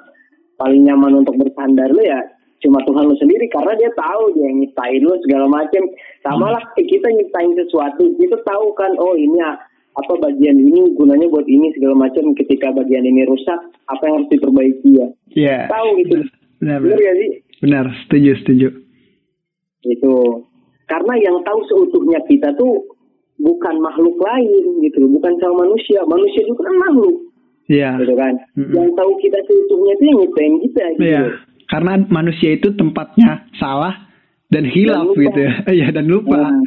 [0.57, 2.21] paling nyaman untuk bersandar lu ya
[2.65, 3.47] cuma Tuhan lu sendiri.
[3.53, 5.83] Karena dia tahu dia yang nyiptain lu segala macam
[6.25, 9.57] sama lah kayak kita nyiptain sesuatu kita tahu kan oh ini ah,
[9.97, 13.57] apa bagian ini gunanya buat ini segala macam ketika bagian ini rusak
[13.87, 15.59] apa yang harus diperbaiki ya Iya.
[15.67, 16.15] tahu gitu
[16.57, 17.01] Benar, bener benar.
[17.03, 18.69] gak sih Benar, setuju, setuju.
[19.83, 20.15] itu
[20.85, 22.85] karena yang tahu seutuhnya kita tuh
[23.37, 27.17] bukan makhluk lain gitu bukan sama manusia manusia juga kan makhluk
[27.67, 27.91] Iya.
[27.99, 28.73] gitu kan Mm-mm.
[28.73, 31.23] yang tahu kita seutuhnya itu yang nyiptain kita gitu Iya.
[31.67, 34.07] Karena manusia itu tempatnya salah
[34.47, 35.19] dan hilaf lupa.
[35.19, 35.53] gitu ya.
[35.67, 36.39] Iya, dan lupa.
[36.39, 36.63] Nah,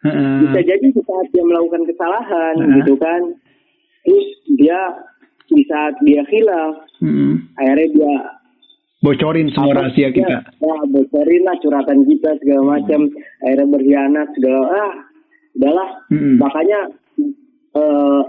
[0.00, 2.74] Bisa jadi di saat dia melakukan kesalahan Nah.
[2.78, 3.20] gitu kan
[4.02, 4.80] terus dia
[5.48, 7.50] di saat dia hilaf Mm-mm.
[7.56, 8.14] akhirnya dia
[8.98, 10.42] Bocorin semua apa, rahasia kita.
[10.58, 13.06] Nah, bocorin lah curhatan kita segala macam.
[13.46, 14.92] Akhirnya berkhianat segala ah,
[15.54, 15.90] udahlah.
[16.10, 16.34] Mm-mm.
[16.42, 16.78] Makanya
[17.78, 18.20] eh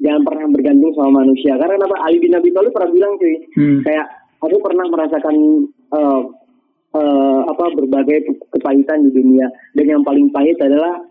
[0.00, 1.60] jangan pernah bergantung sama manusia.
[1.60, 1.96] Karena apa?
[2.08, 3.84] Ali bin Abi Thalib pernah bilang cuy, Hmm.
[3.84, 4.06] kayak
[4.40, 5.36] aku pernah merasakan
[5.68, 6.20] eh
[6.94, 9.46] eh, apa berbagai kepahitan di dunia
[9.76, 11.02] dan yang paling pahit adalah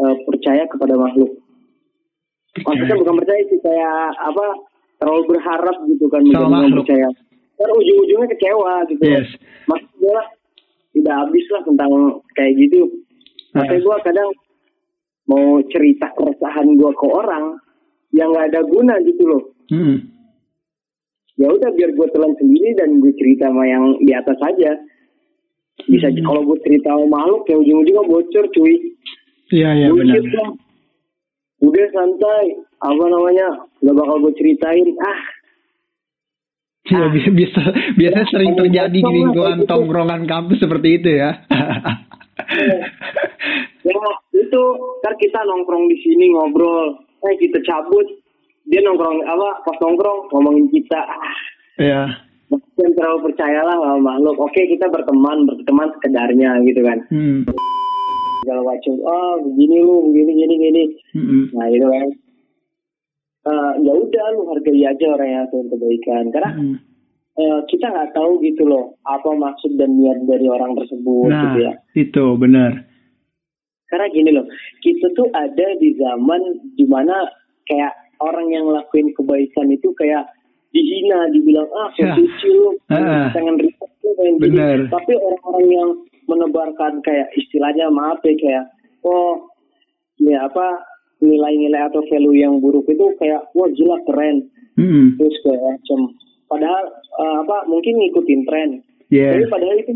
[0.00, 1.32] eh, percaya kepada makhluk.
[2.56, 4.46] Maksudnya bukan percaya sih kayak apa
[4.96, 7.08] terlalu berharap gitu kan menjadi percaya.
[7.56, 9.02] Kan ujung-ujungnya kecewa gitu.
[9.04, 9.28] Yes.
[9.68, 10.28] Maksud gue lah,
[10.92, 11.90] tidak habis lah tentang
[12.36, 12.80] kayak gitu.
[13.56, 14.30] Makanya gue kadang
[15.26, 17.56] mau cerita keresahan gue ke orang
[18.12, 19.42] yang nggak ada guna gitu loh.
[19.72, 19.98] Mm-mm.
[21.36, 24.72] Ya udah biar gue telan sendiri dan gue cerita sama yang di atas aja.
[25.86, 26.22] Bisa Hmm.
[26.22, 28.74] kalau gue cerita sama makhluk ya ujung-ujungnya bocor cuy.
[29.54, 30.18] Iya, iya benar.
[30.18, 30.50] Lah.
[31.62, 32.44] Udah santai,
[32.78, 33.48] apa namanya,
[33.80, 34.88] gak bakal gue ceritain.
[35.00, 35.20] Ah,
[36.86, 37.62] Iya, bisa, bisa,
[37.98, 39.66] biasanya sering Kalau terjadi di lingkungan gitu.
[39.66, 41.34] tongkrongan kampus seperti itu ya.
[43.82, 43.98] ya
[44.32, 44.62] itu
[45.02, 46.94] kan kita nongkrong di sini ngobrol,
[47.26, 48.06] eh kita cabut,
[48.66, 51.38] dia nongkrong apa pas nongkrong ngomongin kita, ah,
[51.76, 52.02] Iya.
[52.48, 54.36] Jangan terlalu percayalah sama makhluk.
[54.38, 56.98] Oke kita berteman, berteman sekedarnya gitu kan.
[57.10, 57.42] Hmm.
[58.42, 60.82] Segala macam, oh begini lu, begini, gini, gini.
[61.18, 61.42] Mm-mm.
[61.50, 62.08] Nah gitu kan.
[63.46, 66.76] Eh, ya udah lu hargai aja orang yang lakukan kebaikan karena Mm.
[67.36, 71.58] eh, kita nggak tahu gitu loh apa maksud dan niat dari orang tersebut Nah, gitu
[71.62, 71.72] ya.
[71.94, 72.82] itu benar.
[73.86, 74.46] Karena gini loh,
[74.82, 76.42] kita tuh ada di zaman
[76.74, 77.22] di mana
[77.66, 80.26] kayak orang yang ngelakuin kebaikan itu kayak
[80.76, 82.12] dihina, dibilang ah Ya.
[82.12, 82.76] suci lu,
[83.32, 84.34] pengen ribet lu, pengen.
[84.36, 84.78] Bener.
[84.86, 85.90] Tapi orang-orang yang
[86.26, 88.64] menebarkan kayak istilahnya maaf ya kayak
[89.00, 89.46] oh
[90.18, 90.82] ya apa
[91.22, 95.16] nilai-nilai atau value yang buruk itu kayak wah gila keren Mm-mm.
[95.16, 96.00] terus kayak macam
[96.46, 96.84] padahal
[97.16, 98.70] eh, apa mungkin ngikutin tren
[99.06, 99.38] Yes.
[99.38, 99.90] tapi padahal itu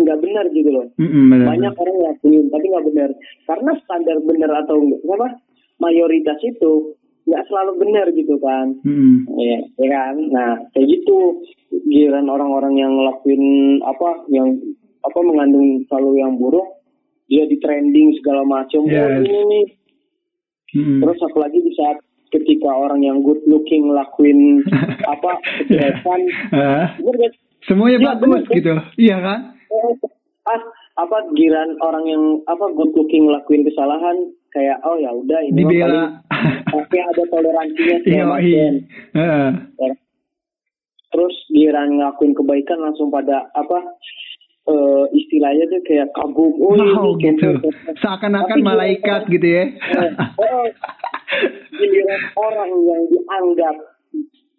[0.00, 1.44] nggak benar gitu loh Mm-mm, benar.
[1.52, 3.10] banyak orang ngelakuin tapi nggak benar
[3.44, 5.28] karena standar benar atau enggak apa
[5.76, 6.95] mayoritas itu
[7.26, 9.26] nggak selalu benar gitu kan Mm-mm.
[9.34, 11.42] ya, ya kan nah kayak gitu
[11.84, 13.42] giliran orang-orang yang ngelakuin
[13.82, 14.54] apa yang
[15.02, 16.66] apa mengandung selalu yang buruk
[17.26, 19.22] dia di trending segala macam oh Yes.
[19.22, 19.66] ini nih
[20.72, 20.98] Mm-mm.
[21.00, 24.62] terus apalagi di saat ketika orang yang good looking ngelakuin
[25.14, 25.30] apa
[25.62, 27.30] kejahatan Ah, gak sih?
[27.64, 28.70] semuanya Iya, bagus bener, gitu.
[28.96, 29.40] Iya kan?
[29.66, 29.92] Eh,
[30.44, 30.62] ah
[30.96, 34.16] apa giran orang yang apa good looking ngelakuin kesalahan
[34.48, 36.22] kayak oh ya udah ini Dibela.
[36.78, 37.96] Tapi ada toleransinya.
[38.36, 39.50] Heeh.
[39.78, 39.90] Ya.
[41.06, 43.78] terus giran ngelakuin kebaikan langsung pada apa
[44.66, 47.56] eh, istilahnya tuh kayak kagum oh Wow, ini gitu.
[47.56, 49.64] contoh- Seakan-akan malaikat gitu ya.
[49.64, 50.68] Eh, eh,
[52.36, 53.76] orang yang dianggap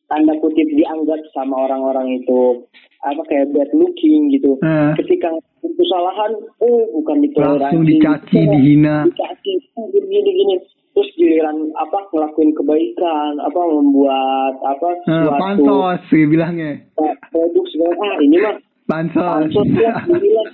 [0.07, 2.63] tanda kutip dianggap sama orang-orang itu
[2.99, 4.91] apa kayak bad looking gitu Eh.
[4.97, 5.29] ketika
[5.61, 8.95] kesalahan oh bukan ditoleransi Langsung dicaci, Oh, dihina.
[9.05, 10.55] dicaci oh, gini gini gini
[10.97, 16.81] terus giliran apa ngelakuin kebaikan apa membuat apa Eh, suatu pansos sih bilangnya.
[16.81, 18.57] eh, produk segala ah ini mah
[18.89, 19.21] Pansos.
[19.21, 19.67] pansos
[20.09, 20.47] ini lah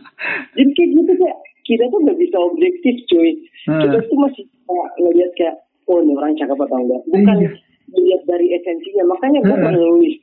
[0.52, 3.32] jadi kayak gitu kayak kita tuh nggak bisa objektif cuy
[3.64, 3.80] Hmm.
[3.80, 5.56] kita tuh masih kayak ngeliat kayak
[5.88, 7.50] oh ini orang cakep atau enggak bukan Iya.
[7.88, 10.16] dilihat dari esensinya makanya gue nulis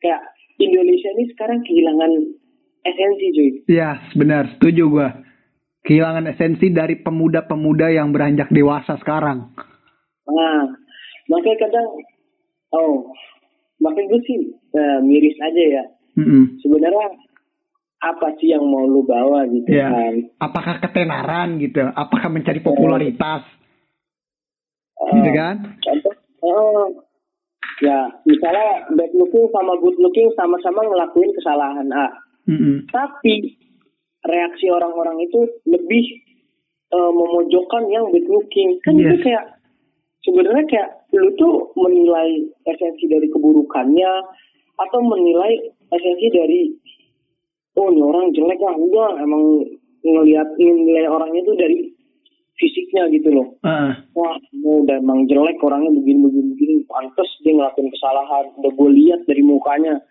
[0.00, 0.24] kayak
[0.56, 2.12] Indonesia ini sekarang kehilangan
[2.82, 4.48] esensi cuy Iya, benar.
[4.56, 5.08] Setuju gua.
[5.78, 9.54] Kehilangan esensi dari pemuda-pemuda yang beranjak dewasa sekarang.
[10.28, 10.60] nah
[11.26, 11.88] makanya kadang
[12.70, 13.08] oh
[13.78, 14.38] makanya gue sih
[14.70, 15.84] eh, miris aja ya
[16.20, 16.60] Mm-mm.
[16.60, 17.16] sebenarnya
[17.98, 19.88] apa sih yang mau lu bawa gitu Ya.
[19.88, 20.14] kan.
[20.38, 21.80] Apakah ketenaran gitu?
[21.82, 23.42] Apakah mencari popularitas?
[25.00, 25.56] Eh, Gitu kan?
[25.80, 26.14] Contoh,
[26.44, 26.86] oh,
[27.80, 32.06] ya misalnya bad looking sama good looking sama-sama ngelakuin kesalahan A.
[32.46, 32.86] Mm-mm.
[32.86, 33.56] Tapi
[34.26, 36.04] reaksi orang-orang itu lebih
[36.88, 38.80] eh, memojokkan yang bad looking.
[38.82, 39.22] Kan itu Yes.
[39.22, 39.44] kayak
[40.24, 44.12] sebenarnya kayak lu tuh menilai esensi dari keburukannya
[44.76, 45.52] atau menilai
[45.88, 46.60] esensi dari
[47.78, 49.42] oh ini orang jelek lah enggak emang
[50.04, 51.76] ngelihat nilai orangnya itu dari
[52.58, 53.92] fisiknya gitu loh Heeh.
[54.18, 59.20] wah udah emang jelek orangnya begini begini begini pantes dia ngelakuin kesalahan udah gue lihat
[59.30, 60.02] dari mukanya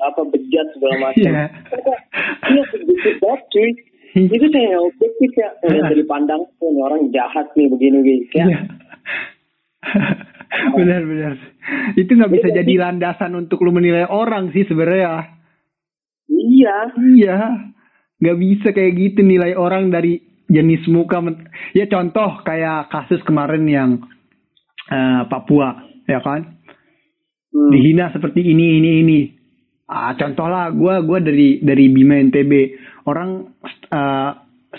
[0.00, 1.46] apa bejat segala macam Iya.
[2.48, 3.70] iya subjektif banget cuy
[4.12, 8.48] itu kayak objektif ya Ngeliat dari pandang oh, ini orang jahat nih begini begini kayak
[8.48, 8.60] Iya.
[10.76, 11.34] Benar-benar.
[11.96, 15.32] Itu nggak bisa jadi landasan untuk lu menilai orang sih sebenarnya.
[16.28, 17.36] iya Iya.
[18.20, 21.18] Nggak bisa kayak gitu nilai orang dari jenis muka.
[21.72, 23.90] Ya contoh kayak kasus kemarin yang
[24.92, 26.60] eh, Papua, ya kan?
[27.52, 27.70] Hmm.
[27.72, 29.20] Dihina seperti ini, ini, ini.
[29.92, 32.52] Ah, contoh lah, gue gua dari dari Bima NTB.
[33.04, 33.52] Orang
[33.92, 34.30] eh,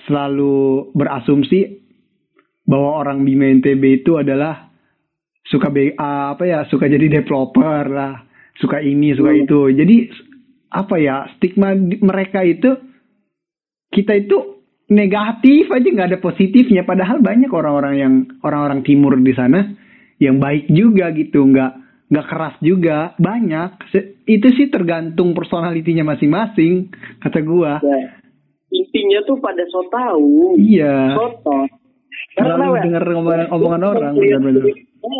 [0.09, 1.69] selalu berasumsi
[2.65, 4.73] bahwa orang Bima NTB itu adalah
[5.45, 8.25] suka be- ah, apa ya suka jadi developer lah
[8.57, 9.43] suka ini suka Hmm.
[9.45, 9.97] itu jadi
[10.73, 12.73] apa ya stigma mereka itu
[13.93, 19.69] kita itu negatif aja nggak ada positifnya padahal banyak orang-orang yang orang-orang timur di sana
[20.17, 21.71] yang baik juga gitu nggak
[22.05, 27.99] nggak keras juga banyak Se- itu sih tergantung personalitinya masing-masing kata gua ya.
[28.69, 31.67] intinya tuh pada so tahu iya soto
[32.33, 34.65] Selalu dengar omongan- omongan orang, benar-benar.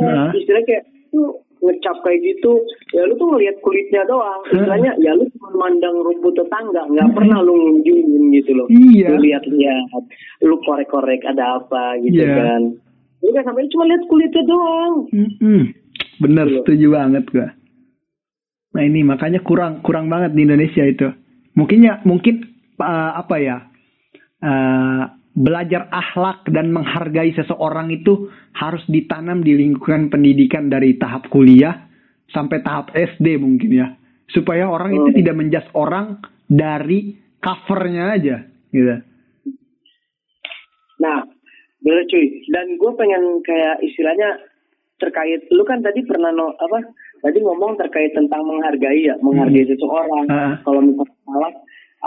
[0.02, 0.30] Nah.
[0.32, 2.52] istilahnya kayak lu ngecap kayak gitu
[2.92, 7.40] ya lu tuh ngelihat kulitnya doang istilahnya ya lu cuma mandang rumput tetangga nggak pernah
[7.40, 9.08] lu ngunjungin gitu loh Iya.
[9.10, 10.04] lu lihat-lihat
[10.42, 12.34] lu korek-korek ada apa gitu Iya.
[12.34, 12.62] kan
[13.22, 15.62] lu kan sampai cuma lihat kulitnya doang Mm-mm.
[16.24, 16.56] Bener, Iya.
[16.64, 17.52] setuju banget gua.
[18.74, 21.08] Nah ini makanya kurang kurang banget di Indonesia itu.
[21.54, 22.48] Mungkinnya mungkin
[22.80, 23.58] uh, apa ya?
[24.44, 31.90] uh, belajar akhlak dan menghargai seseorang itu harus ditanam di lingkungan pendidikan dari tahap kuliah
[32.30, 33.88] sampai tahap SD mungkin ya.
[34.30, 38.36] Supaya orang itu tidak menjas orang dari covernya aja
[38.74, 38.96] gitu.
[41.02, 41.20] Nah,
[41.84, 42.26] bener cuy.
[42.50, 44.30] Dan gue pengen kayak istilahnya
[45.04, 46.80] terkait, lu kan tadi pernah no, apa?
[47.20, 50.26] Tadi ngomong terkait tentang menghargai ya, menghargai seseorang.
[50.32, 50.56] Ah.
[50.64, 51.54] Kalau misalnya salah,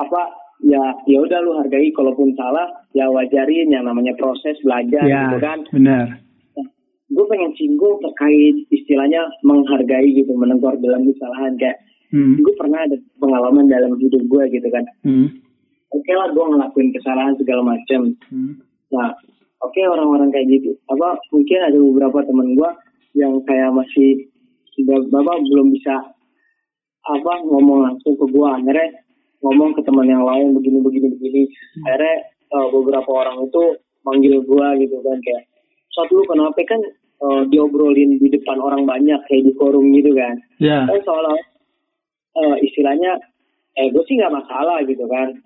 [0.00, 0.22] apa?
[0.64, 1.92] Ya, ya udah lu hargai.
[1.92, 2.64] Kalaupun salah,
[2.96, 5.58] ya wajarin yang namanya proses belajar Ya, gitu kan.
[5.68, 6.06] benar.
[7.06, 11.76] Gue pengen singgung terkait istilahnya menghargai gitu, menegur dalam kesalahan kayak.
[12.10, 12.40] Hmm.
[12.40, 14.84] Gue pernah ada pengalaman dalam hidup gue gitu kan.
[15.04, 15.28] Hmm.
[15.92, 18.16] Oke lah, gue ngelakuin kesalahan segala macam.
[18.32, 18.58] Hmm.
[18.90, 19.14] Nah,
[19.62, 20.70] oke orang-orang kayak gitu.
[20.92, 22.70] Apa mungkin ada beberapa teman gua
[23.16, 24.28] yang kayak masih
[25.08, 26.12] bapak belum bisa
[27.06, 28.60] apa ngomong langsung ke gua.
[28.60, 28.92] Akhirnya
[29.40, 31.42] ngomong ke teman yang lain begini begini begini.
[31.88, 33.62] Akhirnya eh, beberapa orang itu
[34.04, 35.48] manggil gua gitu kan kayak
[35.90, 36.80] suatu lu kenapa kan
[37.24, 40.36] eh, diobrolin di depan orang banyak kayak di forum gitu kan.
[40.60, 40.84] Ya.
[40.84, 41.36] Kan seolah
[42.36, 43.16] eh, istilahnya
[43.76, 45.36] eh gue sih nggak masalah gitu kan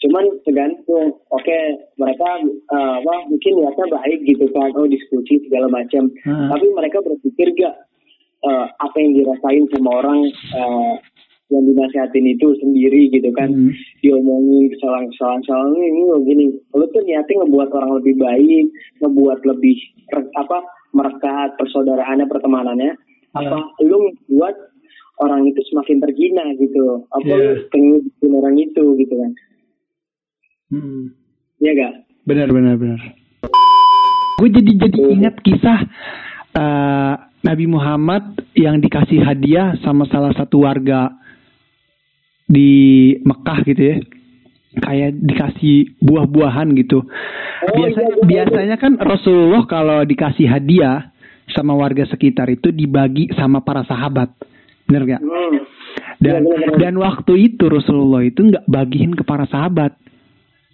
[0.00, 1.58] cuman tergantung oke
[2.00, 6.08] mereka eh, apa mungkin niatnya baik gitu kan oh diskusi segala macam.
[6.24, 6.48] Hmm.
[6.48, 7.76] tapi mereka berpikir gak
[8.48, 10.94] eh, apa yang dirasain sama orang eh,
[11.50, 13.52] yang dinasihatin itu sendiri gitu kan.
[13.52, 13.72] Hmm.
[14.00, 18.66] diomongin kesalahan-kesalahan kesalahan ini lo gini lu tuh niatnya ngebuat orang lebih baik
[19.04, 19.76] ngebuat lebih
[20.40, 20.58] apa
[20.96, 22.92] merekat persaudaraannya pertemanannya.
[23.30, 24.56] Apa lu buat
[25.22, 27.06] orang itu semakin tergina gitu?
[27.14, 29.30] Apa lu pengen bikin orang itu gitu kan
[30.70, 31.12] Hmm.
[31.60, 31.92] Iya gak?
[32.24, 33.00] Benar benar benar.
[34.38, 35.78] Gue jadi jadi ingat kisah
[36.56, 41.12] eh, Nabi Muhammad yang dikasih hadiah sama salah satu warga
[42.46, 43.96] di Mekah gitu ya.
[44.70, 47.02] Kayak dikasih buah-buahan gitu.
[47.02, 48.24] Biasa, iya, iya, iya.
[48.24, 51.10] biasanya kan Rasulullah kalau dikasih hadiah
[51.50, 54.30] sama warga sekitar itu dibagi sama para sahabat.
[54.86, 55.22] Bener gak?
[55.22, 55.58] Hmm.
[56.20, 56.78] Dan Iya, benar-benar.
[56.78, 59.96] dan waktu itu Rasulullah itu nggak bagiin ke para sahabat.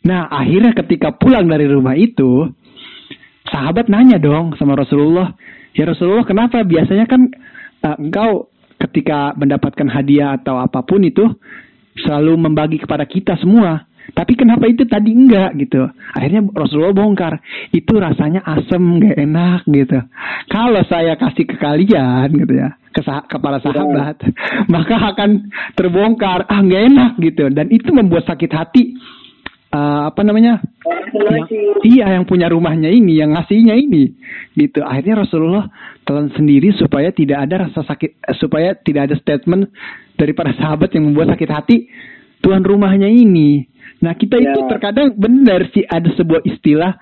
[0.07, 2.47] Nah akhirnya ketika pulang dari rumah itu,
[3.51, 5.35] sahabat nanya dong sama Rasulullah,
[5.75, 7.27] ya Rasulullah kenapa biasanya kan
[7.83, 11.27] eh, engkau ketika mendapatkan hadiah atau apa pun itu
[11.99, 13.89] selalu membagi kepada kita semua.
[14.07, 15.83] Tapi kenapa itu tadi enggak gitu?
[16.15, 17.43] Akhirnya Rasulullah bongkar.
[17.75, 19.99] Itu rasanya asem, gak enak gitu.
[20.47, 24.31] Kalau saya kasih ke kalian gitu ya, ke, sah ke para sahabat, ya.
[24.75, 26.47] maka akan terbongkar.
[26.47, 27.51] Ah nggak enak gitu.
[27.51, 28.95] Dan itu membuat sakit hati
[29.77, 30.65] uh, apa namanya?
[31.17, 31.49] Yang,
[31.85, 34.17] iya yang punya rumahnya ini yang ngasihnya ini.
[34.57, 34.81] Gitu.
[34.81, 35.69] Akhirnya Rasulullah
[36.09, 39.69] telan sendiri supaya tidak ada rasa sakit eh, supaya tidak ada statement
[40.17, 41.77] dari para sahabat yang membuat sakit hati
[42.41, 43.65] tuan rumahnya ini.
[44.01, 44.53] Nah kita ya.
[44.53, 46.93] itu terkadang benar sih ada sebuah istilah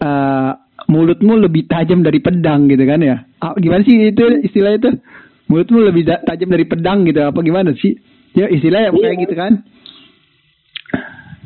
[0.00, 0.52] uh,
[0.88, 3.16] mulutmu lebih tajam dari pedang gitu kan ya.
[3.40, 4.90] Ah, gimana sih itu istilah itu?
[5.50, 7.92] Mulutmu lebih tajam dari pedang gitu apa gimana sih?
[8.32, 9.22] Ya istilah ya kayak iya.
[9.26, 9.52] gitu kan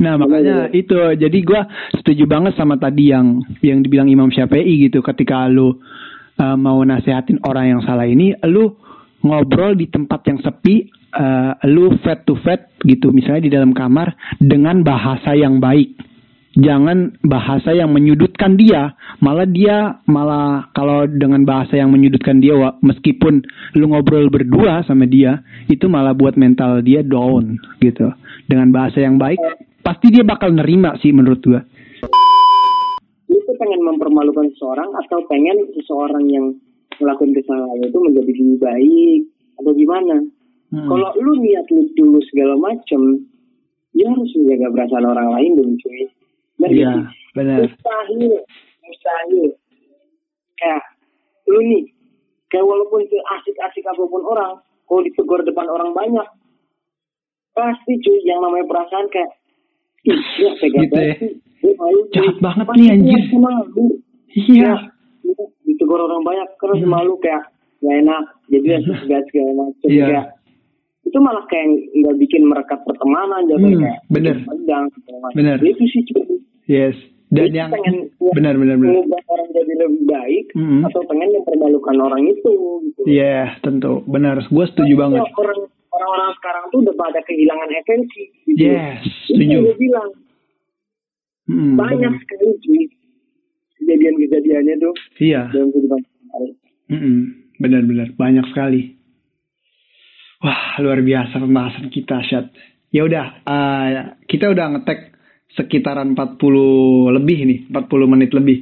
[0.01, 0.75] Nah makanya iya.
[0.75, 0.97] itu.
[0.97, 1.61] Jadi gue
[2.01, 5.05] setuju banget sama tadi yang yang dibilang Imam Syafi'i gitu.
[5.05, 8.75] Ketika lu uh, mau nasehatin orang yang salah ini lu
[9.25, 13.15] ngobrol di tempat yang sepi uh, lu fat to fat gitu.
[13.15, 15.95] Misalnya di dalam kamar dengan bahasa yang baik.
[16.55, 18.95] Jangan bahasa yang menyudutkan dia.
[19.19, 23.43] Malah dia malah kalau dengan bahasa yang menyudutkan dia meskipun
[23.75, 28.07] lu ngobrol berdua sama dia itu malah buat mental dia down gitu.
[28.47, 29.43] Dengan bahasa yang baik
[29.85, 31.61] pasti dia bakal nerima sih menurut gua.
[33.29, 36.57] Tuh pengen mempermalukan seseorang atau pengen seseorang yang
[36.97, 39.21] melakukan kesalahan itu menjadi lebih baik
[39.61, 40.17] atau gimana?
[40.73, 40.89] Hmm.
[40.89, 43.29] Kalau lu niat lu dulu segala macem,
[43.93, 46.03] ya harus menjaga perasaan orang lain dong cuy.
[46.65, 47.69] Iya, benar.
[47.69, 48.33] Mustahil,
[48.83, 49.49] mustahil.
[50.57, 50.83] Kayak
[51.47, 51.85] lu nih,
[52.49, 54.59] kayak walaupun asik-asik apa pun orang,
[54.89, 56.27] kalau ditegur depan orang banyak,
[57.53, 59.31] pasti cuy yang namanya perasaan kayak
[60.05, 61.15] Iya, gitu ya.
[62.13, 63.23] Jahat banget nih anjir.
[64.37, 64.73] Iya.
[65.65, 66.91] Ditegur orang banyak karena hmm.
[66.93, 67.49] malu kayak
[67.81, 68.25] gak enak.
[68.53, 68.97] Jadi hmm.
[69.01, 69.89] segala segala macam.
[69.89, 70.21] Iya.
[71.05, 71.67] Itu malah kayak
[72.01, 74.37] nggak bikin merekat pertemanan jadi hmm, kayak bener.
[74.45, 74.85] Pedang,
[75.37, 75.57] bener.
[75.61, 76.25] Itu sih cuy.
[76.69, 76.97] Yes.
[77.33, 77.97] Dan jadi yang pengen
[78.37, 78.95] benar benar benar.
[79.27, 80.87] orang jadi lebih baik hmm.
[80.87, 82.53] atau pengen mempermalukan orang itu
[82.89, 83.01] gitu.
[83.09, 84.05] Iya, yeah, tentu.
[84.07, 84.45] Benar.
[84.53, 85.25] Gue setuju banget.
[85.35, 85.61] Orang
[85.95, 88.25] orang-orang sekarang tuh udah pada kehilangan esensi.
[88.51, 88.59] Gitu.
[88.67, 89.59] Yes, setuju.
[89.63, 90.11] Itu bilang
[91.51, 92.23] hmm, banyak bener.
[92.23, 92.85] sekali sih
[93.81, 94.95] kejadian-kejadiannya tuh.
[95.23, 95.43] Iya.
[95.55, 96.01] Dalam kehidupan
[96.91, 97.23] hmm,
[97.63, 98.83] benar-benar banyak sekali.
[100.45, 102.53] Wah, luar biasa pembahasan kita, Syat.
[102.93, 103.89] Ya udah, uh,
[104.29, 105.17] kita udah ngetek
[105.57, 108.59] sekitaran 40 lebih nih, 40 menit lebih.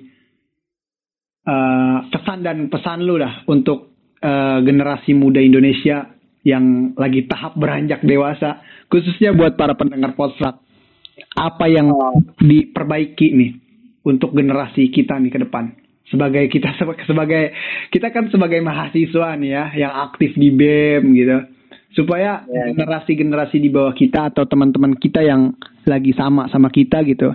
[1.43, 6.07] Uh, pesan dan pesan lu dah untuk uh, generasi muda Indonesia
[6.43, 10.59] yang lagi tahap beranjak dewasa, khususnya buat para pendengar podcast,
[11.39, 12.19] apa yang oh.
[12.43, 13.51] diperbaiki nih
[14.03, 15.71] untuk generasi kita nih ke depan?
[16.11, 16.75] Sebagai kita
[17.09, 17.55] sebagai
[17.95, 21.39] kita kan sebagai mahasiswa nih ya yang aktif di BEM gitu.
[21.93, 22.73] Supaya ya.
[22.73, 25.53] generasi-generasi di bawah kita atau teman-teman kita yang
[25.85, 27.31] lagi sama sama kita gitu.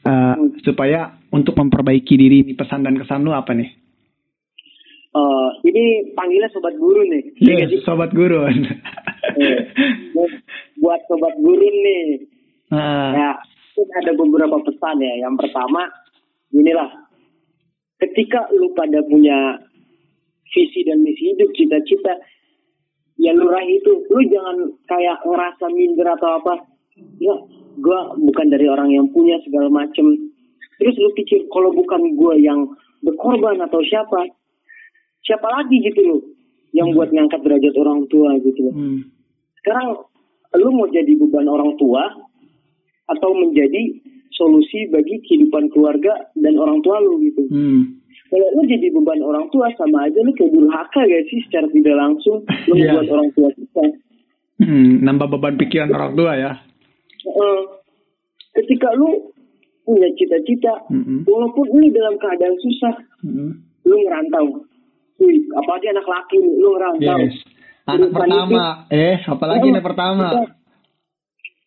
[0.00, 3.79] Uh, supaya untuk memperbaiki diri pesan dan kesan lu apa nih?
[5.70, 7.22] Ini panggilnya sobat guru nih.
[7.38, 8.42] Iya, yeah, sobat guru.
[8.50, 9.58] eh,
[10.82, 12.26] buat sobat guru nih.
[12.74, 13.10] Uh.
[13.14, 13.30] Ya,
[14.02, 15.14] ada beberapa pesan ya.
[15.22, 15.86] Yang pertama,
[16.50, 16.90] inilah.
[18.02, 19.60] Ketika lu pada punya
[20.50, 22.18] visi dan misi hidup, cita-cita,
[23.20, 23.92] ya lu raih itu.
[24.10, 24.56] Lu jangan
[24.90, 26.54] kayak ngerasa minder atau apa.
[27.22, 27.36] Ya,
[27.78, 30.34] gue bukan dari orang yang punya segala macem.
[30.80, 32.66] Terus lu pikir kalau bukan gue yang
[33.04, 34.39] berkorban atau siapa,
[35.24, 36.22] siapa lagi gitu loh
[36.74, 36.96] yang hmm.
[36.96, 38.74] buat ngangkat derajat orang tua gitu loh.
[38.74, 38.98] Hmm.
[39.60, 39.88] Sekarang
[40.58, 42.02] lu mau jadi beban orang tua
[43.10, 43.98] atau menjadi
[44.34, 47.42] solusi bagi kehidupan keluarga dan orang tua lu gitu.
[47.50, 48.00] Hmm.
[48.30, 51.96] Kalau lu jadi beban orang tua sama aja lu kayak durhaka gak sih secara tidak
[51.98, 52.94] langsung lu yeah.
[52.94, 53.84] membuat orang tua kita.
[54.60, 56.52] Hmm, nambah beban pikiran orang tua ya.
[57.26, 57.80] Uh,
[58.54, 59.32] ketika lu
[59.84, 61.18] punya cita-cita, mm -hmm.
[61.26, 62.94] walaupun ini dalam keadaan susah,
[63.26, 63.50] mm -hmm.
[63.88, 64.46] lu ngerantau
[65.56, 67.18] apalagi anak laki lu ngerantau.
[67.20, 67.36] Yes.
[67.88, 70.26] Anak pertama, itu, eh, apalagi anak pertama.
[70.30, 70.46] Udah,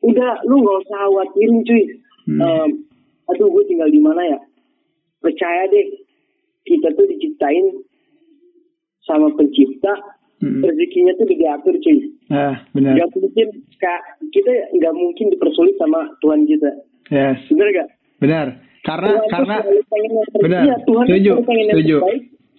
[0.07, 1.83] udah lu gak usah khawatirin cuy.
[2.23, 2.39] Hmm.
[2.39, 2.69] Um,
[3.27, 4.39] aduh, gue tinggal di mana ya?
[5.19, 5.85] Percaya deh,
[6.63, 7.83] kita tuh diciptain
[9.03, 9.91] sama pencipta,
[10.39, 10.63] hmm.
[10.63, 11.99] rezekinya tuh diatur cuy.
[12.31, 12.95] Ah, benar.
[12.95, 14.01] Gak mungkin, kak,
[14.31, 16.71] kita nggak mungkin dipersulit sama Tuhan kita.
[17.11, 17.43] Yes.
[17.51, 17.89] Benar gak?
[18.23, 18.47] Benar.
[18.83, 19.55] Karena, Tuhan karena,
[20.43, 20.63] benar.
[20.67, 21.97] Ya, Tuhan setuju, setuju.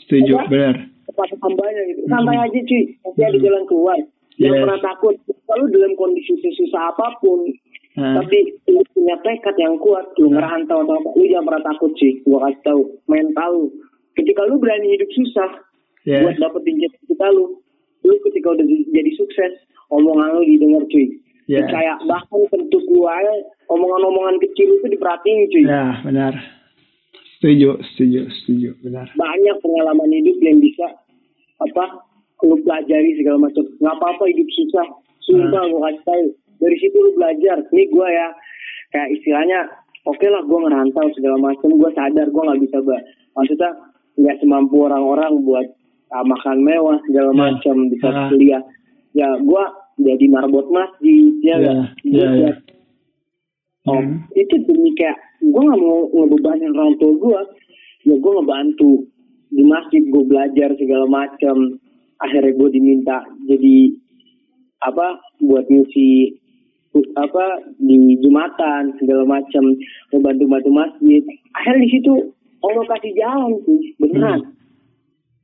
[0.02, 0.48] Setuju, apa?
[0.50, 0.74] benar.
[1.04, 2.00] Kepada hambanya gitu.
[2.10, 2.44] Santai hmm.
[2.48, 3.28] aja cuy, nanti hmm.
[3.28, 3.98] ada jalan keluar.
[4.34, 4.62] Jangan yes.
[4.66, 5.14] pernah takut.
[5.46, 7.40] Kalau dalam kondisi susah apa pun,
[7.94, 8.14] hmm.
[8.18, 10.34] tapi lu punya tekad yang kuat, lu hmm.
[10.34, 12.12] ngerantau atau apa, lu jangan pernah takut sih.
[12.26, 13.52] Gua kasih tahu, mental.
[14.18, 15.50] Ketika lu berani hidup susah,
[16.06, 16.22] yes.
[16.26, 17.58] buat dapetin cita lu,
[18.02, 19.52] lu ketika udah jadi sukses,
[19.90, 21.06] omongan lu didengar cuy.
[21.44, 21.60] Ya.
[21.68, 23.16] kayak bahkan tentu gue
[23.68, 26.32] omongan-omongan kecil itu diperhatiin cuy Ya, benar.
[27.44, 29.04] Setuju, setuju, setuju, benar.
[29.12, 30.86] banyak pengalaman hidup yang bisa
[31.60, 31.84] apa
[32.40, 34.86] lu pelajari segala macam nggak apa-apa hidup susah
[35.22, 35.70] sumpah Hmm.
[35.70, 36.24] gue kasih tahu
[36.58, 38.26] dari situ lu belajar nih gue ya
[38.90, 39.58] kayak istilahnya
[40.02, 43.00] oke lah gue ngerantau segala macam gue sadar gue nggak bisa bah
[43.34, 43.70] maksudnya
[44.14, 45.66] nggak semampu orang-orang buat
[46.10, 47.38] ah, makan mewah segala Ya.
[47.44, 48.28] macam bisa Ah.
[48.28, 48.62] kuliah
[49.12, 49.64] ya gue
[50.00, 51.72] jadi marbot masjid ya ya.
[52.02, 52.73] buat- Oh,
[53.84, 54.24] Hmm.
[54.32, 55.12] itu demi kayak
[55.44, 57.40] gue nggak mau ngebebanin orang tua gue
[58.04, 58.92] ya gue ngebantu.
[59.54, 61.78] Di masjid gue belajar segala macam.
[62.18, 63.92] Akhirnya gue diminta jadi
[64.80, 66.32] apa buat ngisi
[67.14, 67.44] apa
[67.76, 69.64] di jumatan segala macam.
[70.10, 71.22] Ngebantu bantu masjid.
[71.52, 72.12] Akhirnya di situ
[72.64, 74.40] Allah kasih jalan sih beneran.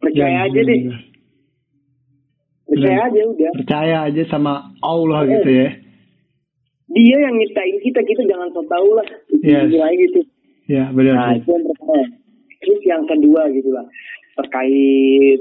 [0.00, 0.80] Percaya Ya, aja deh.
[0.80, 1.00] benar.
[2.64, 3.08] percaya Benar.
[3.12, 3.50] aja udah.
[3.60, 5.68] Percaya aja sama Allah gitu ya.
[6.90, 9.06] Dia yang nyiptain kita kita jangan so tau lah
[9.40, 9.66] Yes.
[9.66, 10.20] Istilahnya gitu
[10.66, 11.14] Ya, benar.
[11.16, 11.98] Nah, itu yang pertama.
[12.60, 13.82] Terus yang kedua gitu lah,
[14.38, 15.40] terkait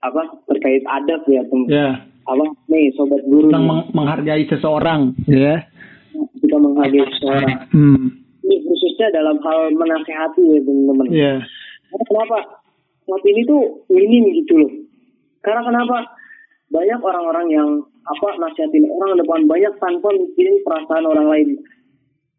[0.00, 0.22] apa?
[0.48, 1.88] Terkait adab ya, tem Ya,
[2.24, 2.44] apa?
[2.68, 5.60] Nih, sobat guru tentang meng- menghargai seseorang, ya.
[6.40, 7.68] kita menghargai seseorang.
[7.68, 8.06] Hmm.
[8.40, 11.06] Ini khususnya dalam hal menasehati ya teman-teman.
[11.12, 11.34] Ya.
[11.92, 12.38] Karena kenapa?
[13.04, 14.72] Saat ini tuh minim gitu loh.
[15.44, 16.16] Karena kenapa?
[16.68, 17.68] Banyak orang-orang yang
[18.08, 21.48] apa nasihatin orang depan banyak tanpa mikirin perasaan orang lain.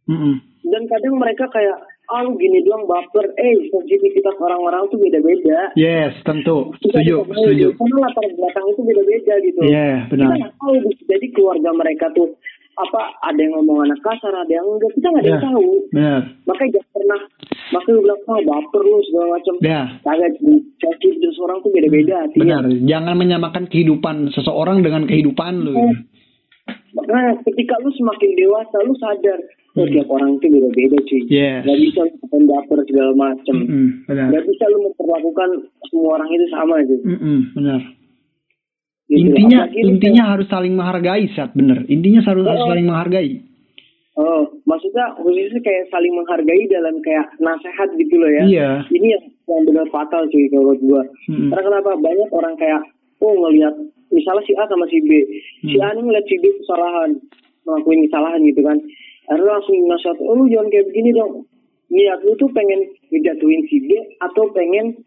[0.09, 0.35] Mm-mm.
[0.65, 1.77] Dan kadang mereka kayak,
[2.09, 3.29] ah lu gini doang baper.
[3.37, 5.71] Eh, sensitivitas orang-orang tuh beda-beda.
[5.77, 6.73] Yes, tentu.
[6.83, 7.67] Setuju, setuju.
[7.77, 9.59] Karena latar belakang itu beda-beda gitu.
[9.63, 10.35] Iya, benar.
[10.35, 10.73] Kita tahu
[11.05, 12.33] jadi keluarga mereka tuh
[12.79, 14.91] apa ada yang ngomong anak kasar, ada yang enggak.
[14.97, 15.47] Kita nggak ada yang Ya.
[15.47, 15.67] tahu.
[15.93, 16.21] Benar.
[16.47, 17.21] Makanya jangan pernah
[17.69, 19.53] makanya lu bilang ah baper lu segala macam.
[19.61, 20.31] Ya, Kagak
[20.79, 22.41] sensitif seorang tuh beda-beda hatinya.
[22.41, 22.63] benar.
[22.83, 25.73] Jangan menyamakan kehidupan seseorang dengan kehidupan lu.
[25.75, 25.95] Hmm.
[26.93, 29.39] Makanya ketika lu semakin dewasa lu sadar
[29.77, 29.93] oh Hmm.
[29.93, 31.21] tiap orang itu beda-beda cuy.
[31.29, 31.61] Yes.
[31.61, 32.01] Gak bisa
[32.33, 33.55] lu baper segala macam.
[33.55, 34.27] Mm-mm, benar.
[34.33, 35.49] Gak bisa lu memperlakukan
[35.87, 37.05] semua orang itu sama gitu.
[37.05, 37.81] Mm-mm, benar.
[39.09, 39.25] Gitu.
[39.25, 41.81] Intinya Apalagi intinya harus saling menghargai saat benar.
[41.89, 43.29] Intinya harus harus saling menghargai.
[44.19, 48.43] Oh, maksudnya khususnya kayak saling menghargai dalam kayak nasihat gitu loh ya.
[48.43, 48.69] Iya.
[48.91, 51.07] Ini yang, yang benar fatal cuy kalau gua.
[51.31, 51.55] Mm-mm.
[51.55, 52.83] Karena kenapa banyak orang kayak
[53.23, 53.71] oh ngelihat
[54.11, 55.11] misalnya si A sama si B,
[55.63, 55.87] si Hmm.
[55.87, 57.15] A ini ngeliat si B kesalahan,
[57.63, 58.77] ngelakuin kesalahan gitu kan.
[59.31, 61.33] Akhirnya langsung nasihat, oh lu jangan kayak begini dong.
[61.89, 62.81] Niat lu tuh pengen
[63.13, 63.89] ngejatuhin si B
[64.19, 64.99] atau pengen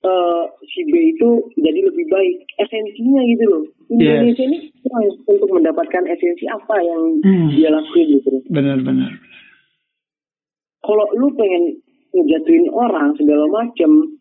[0.00, 1.28] eh si B itu
[1.60, 2.36] jadi lebih baik.
[2.56, 3.62] Esensinya gitu loh.
[3.92, 4.22] Yes.
[4.24, 7.48] Indonesia ini kurang untuk mendapatkan esensi apa yang Hmm.
[7.52, 8.40] dia lakuin gitu.
[8.48, 9.12] Benar-benar.
[10.80, 11.76] Kalau lu pengen
[12.16, 14.16] ngejatuhin orang segala macem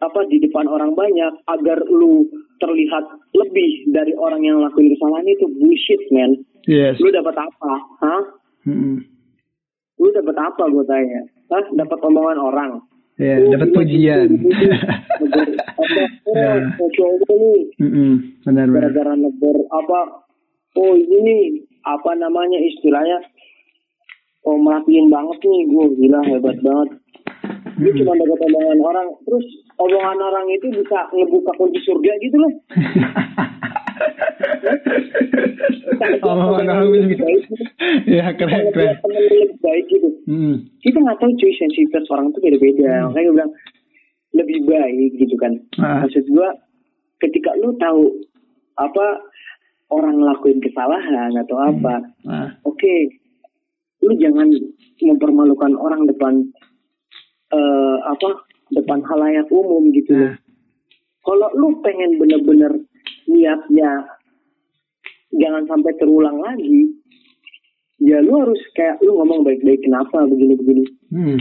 [0.00, 2.24] apa di depan orang banyak agar lu
[2.62, 3.04] terlihat
[3.36, 6.32] lebih dari orang yang lakuin kesalahan itu bullshit man.
[6.64, 6.96] Yes.
[7.02, 7.72] Lu dapat apa?
[8.00, 8.22] Hah?
[8.68, 9.04] Mm-mm.
[10.00, 11.20] Lu dapat apa gue tanya?
[11.52, 11.64] Hah?
[11.76, 12.72] Dapat omongan orang.
[13.20, 14.28] Ya, Oh, dapat pujian.
[14.32, 14.72] gitu, gitu.
[15.20, 16.00] Negur, apa?
[16.30, 16.56] Ya.
[18.48, 18.88] Benar-benar.
[18.88, 20.00] gara-gara negor apa?
[20.78, 21.42] Oh ini nih
[21.84, 23.18] apa namanya istilahnya?
[24.48, 26.88] Oh merhatiin banget nih gue gila hebat banget.
[27.80, 29.44] Dia cuma dapat omongan orang, terus
[29.76, 32.52] omongan orang itu bisa ngebuka kunci surga gitu loh.
[36.90, 37.24] Gitu.
[38.08, 38.96] Ya keren keren.
[39.60, 40.08] baik gitu.
[40.26, 40.56] Mm.
[40.80, 43.10] Kita nggak tahu cuy sensitivitas orang tuh beda-beda.
[43.10, 43.52] Makanya gue bilang
[44.34, 45.52] lebih baik gitu kan.
[45.78, 46.06] Ah.
[46.06, 46.48] Maksud gue
[47.20, 48.24] ketika lu tahu
[48.78, 49.06] apa
[49.90, 51.94] orang ngelakuin kesalahan atau apa,
[52.24, 52.54] Ah.
[52.62, 52.94] oke,
[54.06, 54.48] lu jangan
[55.02, 56.34] mempermalukan orang depan
[57.50, 60.14] eh apa depan halayak umum gitu.
[60.14, 60.38] Nah.
[61.20, 62.72] Kalau lu pengen bener-bener
[63.30, 63.90] niatnya
[65.32, 66.90] jangan sampai terulang lagi,
[67.98, 71.38] ya lu harus kayak lu ngomong baik-baik kenapa begini-begini Hmm.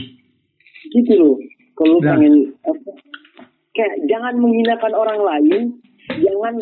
[0.91, 1.35] gitu loh.
[1.73, 2.13] Kalau lu Nah.
[2.13, 2.89] pengen apa,
[3.71, 5.61] kayak jangan menghinakan orang lain,
[6.11, 6.55] jangan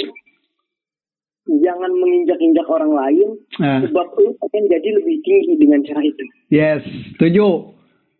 [1.47, 3.79] jangan menginjak-injak orang lain, Ah.
[3.81, 6.23] sebab lu pengen jadi lebih tinggi dengan cara itu.
[6.47, 7.75] Yes, setuju.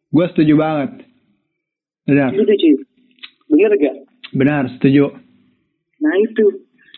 [0.07, 1.03] Gue setuju banget.
[2.03, 2.75] Benar, Gitu cuy.
[3.47, 3.95] Bener gak?
[4.31, 5.11] benar, setuju.
[5.99, 6.45] Nah itu,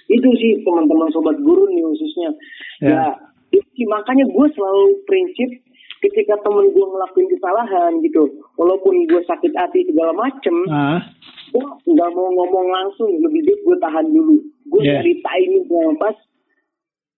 [0.10, 2.30] itu sih teman-teman sobat guru nih khususnya.
[2.82, 2.90] Ya.
[2.90, 3.06] Ya,
[3.54, 5.50] itu makanya gue selalu prinsip
[6.00, 8.24] ketika temen gue ngelakuin kesalahan gitu,
[8.56, 11.04] walaupun gue sakit hati segala macem, Ah,
[11.52, 14.36] gue nggak mau ngomong langsung, lebih baik gue tahan dulu.
[14.70, 15.00] Gue Ya.
[15.00, 16.16] cari timing yang pas.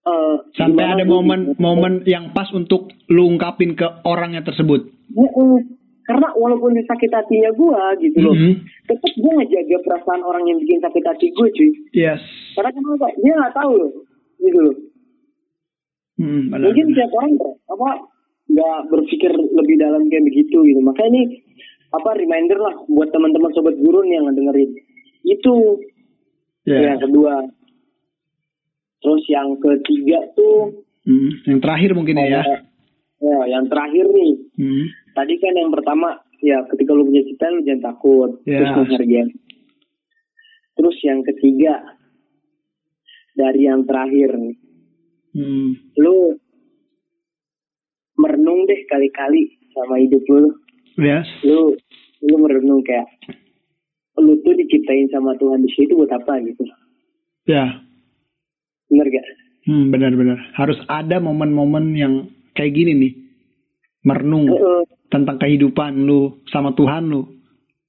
[0.02, 4.90] eh, sampai ada momen-momen yang pas untuk lu ungkapin ke orangnya tersebut.
[5.14, 5.78] Mm-mm.
[6.12, 8.54] Karena walaupun dia sakit hatinya gue gitu loh, Mhm.
[8.86, 11.72] tetap gue ngejaga perasaan orang yang bikin sakit hati gue cuy.
[11.96, 12.20] Yes.
[12.52, 13.08] Karena kenapa?
[13.16, 13.92] Dia nggak tahu loh,
[14.38, 14.76] gitu loh.
[16.14, 16.70] Hmm, benar.
[16.70, 17.34] mungkin tiap orang
[17.66, 17.90] apa
[18.46, 21.22] nggak berpikir lebih dalam kayak begitu gitu makanya ini
[21.90, 24.70] apa reminder lah buat teman-teman sobat gurun yang dengerin
[25.24, 25.56] itu
[26.62, 26.94] Ya.
[26.94, 27.42] yang kedua
[29.02, 32.46] terus yang ketiga tuh Hmm, yang terakhir mungkin ya.
[33.22, 34.86] Ya yang terakhir nih Hmm.
[35.14, 36.10] tadi kan yang pertama
[36.42, 38.58] ya ketika lu punya cita lu jangan takut Ya.
[38.58, 39.30] terus menghargai
[40.74, 41.74] terus yang ketiga
[43.34, 44.58] dari yang terakhir nih
[45.32, 45.78] Hmm.
[45.96, 46.36] lu
[48.18, 50.52] merenung deh kali-kali sama hidup lu
[50.98, 51.26] Yes.
[51.42, 51.72] lu
[52.22, 53.08] lu merenung kayak
[54.18, 56.66] lu tuh diciptain sama Tuhan di situ buat apa gitu
[57.46, 57.82] Ya.
[58.88, 59.28] bener gak
[59.62, 60.42] Hmm, benar-benar.
[60.58, 63.14] Harus ada momen-momen yang kayak gini nih.
[64.02, 64.82] Merenung Heeh.
[65.08, 67.28] tentang kehidupan lu sama Tuhan lu.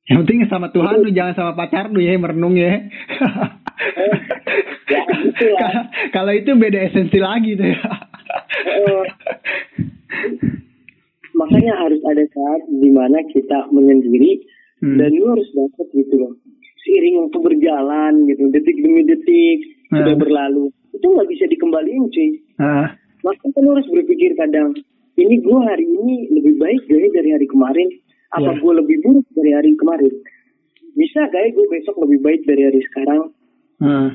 [0.03, 2.75] Yang penting sama Tuhan lu, jangan sama pacar lu ya, merenung ya.
[4.93, 5.47] ya gitu
[6.11, 7.81] Kalau itu beda esensi lagi tuh ya.
[11.33, 14.43] Makanya harus ada saat di mana kita menyendiri
[14.83, 14.99] Hmm.
[14.99, 16.35] dan lu harus dapat gitu loh
[16.83, 20.19] seiring waktu berjalan gitu detik demi detik sudah Hmm.
[20.19, 22.91] berlalu itu nggak bisa dikembaliin cuy Ah,
[23.23, 24.75] lu harus berpikir kadang
[25.15, 27.89] ini gue hari ini lebih baik gak ya dari hari kemarin?
[28.33, 28.61] Apa Ya.
[28.65, 30.13] gue lebih buruk dari hari kemarin?
[30.97, 33.21] Bisa gak ya gue besok lebih baik dari hari sekarang?
[33.83, 34.11] Ah,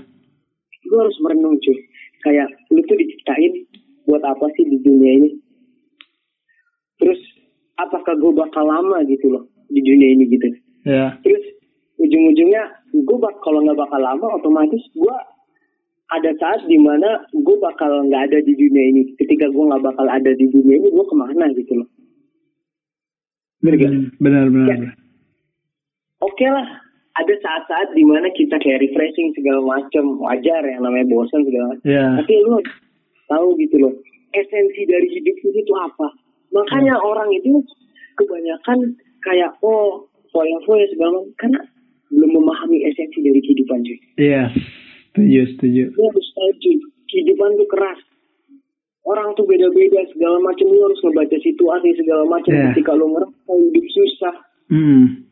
[0.82, 1.78] gue harus merenung cuy.
[2.26, 3.53] Kayak lu tuh diciptain
[4.10, 5.30] buat apa sih di dunia ini?
[6.97, 7.20] Terus
[7.78, 10.47] apakah gue bakal lama gitu loh di dunia ini gitu?
[10.88, 11.20] Ya.
[11.20, 11.43] terus
[11.99, 12.64] ujung-ujungnya
[12.95, 15.16] gue bak kalau nggak bakal lama otomatis gue
[16.08, 20.08] ada saat di mana gue bakal nggak ada di dunia ini ketika gue nggak bakal
[20.08, 21.89] ada di dunia ini gue ke mana gitu loh
[23.58, 23.89] Bener gak?
[23.89, 24.68] Hmm, benar, benar.
[24.70, 24.76] Ya.
[24.78, 24.93] benar.
[26.22, 26.68] oke lah
[27.18, 31.86] ada saat-saat di mana kita kayak refreshing segala macam wajar yang namanya bosan segala macam
[31.89, 32.05] Ya.
[32.22, 32.62] tapi lu
[33.28, 33.93] tahu gitu loh
[34.32, 36.08] esensi dari hidup ini itu apa
[36.53, 37.60] makanya orang itu
[38.16, 41.60] kebanyakan kayak oh foya-foya segala macam karena
[42.08, 44.53] belum memahami esensi dari kehidupan cuy Yes.
[45.18, 45.84] Setuju, setuju.
[45.97, 46.76] lu harus tahu cuy
[47.09, 47.99] kehidupan tuh keras.
[49.07, 50.68] Orang tuh beda-beda segala macam.
[50.70, 52.53] Lu harus ngebaca situasi segala macam.
[52.53, 52.70] Yeah.
[52.76, 54.36] ketika lu ngerasa hidup susah.
[54.68, 55.26] Hmm,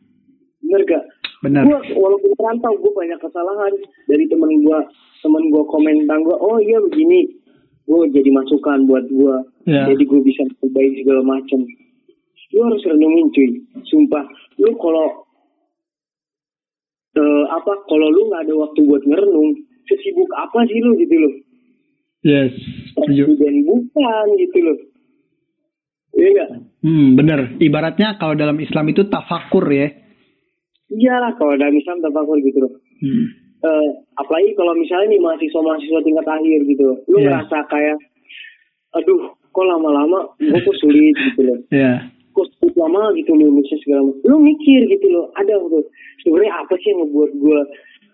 [0.64, 1.04] bener gak?
[1.44, 1.62] Benar.
[1.68, 3.72] gue walaupun perantau gue banyak kesalahan.
[4.10, 4.78] Dari temen gue
[5.22, 7.30] temen gue komen tentang gue oh iya begini.
[7.86, 9.82] Gue jadi masukan buat gue Ya.
[9.86, 11.62] jadi gue bisa perbaiki segala macam.
[12.56, 13.50] Lu harus renungin cuy.
[13.86, 14.24] Sumpah.
[14.56, 15.26] Lu kalau
[17.16, 19.52] eh, apa kalau lu nggak ada waktu buat ngerenung
[19.86, 21.34] sesibuk apa sih lu gitu loh
[22.20, 22.50] Yes,
[22.96, 24.78] presiden bukan gitu loh
[26.14, 27.58] iya gak Hmm, benar.
[27.58, 29.90] Ibaratnya kalau dalam Islam itu tafakur ya.
[30.88, 33.26] iyalah kalau dalam Islam tafakur gitu loh Hmm.
[33.58, 37.24] eh, apalagi kalau misalnya nih mahasiswa-mahasiswa tingkat akhir gitu, lu Iya.
[37.26, 37.98] ngerasa kayak,
[38.94, 39.20] aduh,
[39.50, 42.08] kok lama-lama gue kok sulit gitu loh, Ya.
[42.30, 44.22] kok sulit lama gitu lulusnya segala macam.
[44.24, 45.84] Lu mikir gitu loh, ada tuh,
[46.20, 47.60] sebenarnya apa sih yang ngebuat gue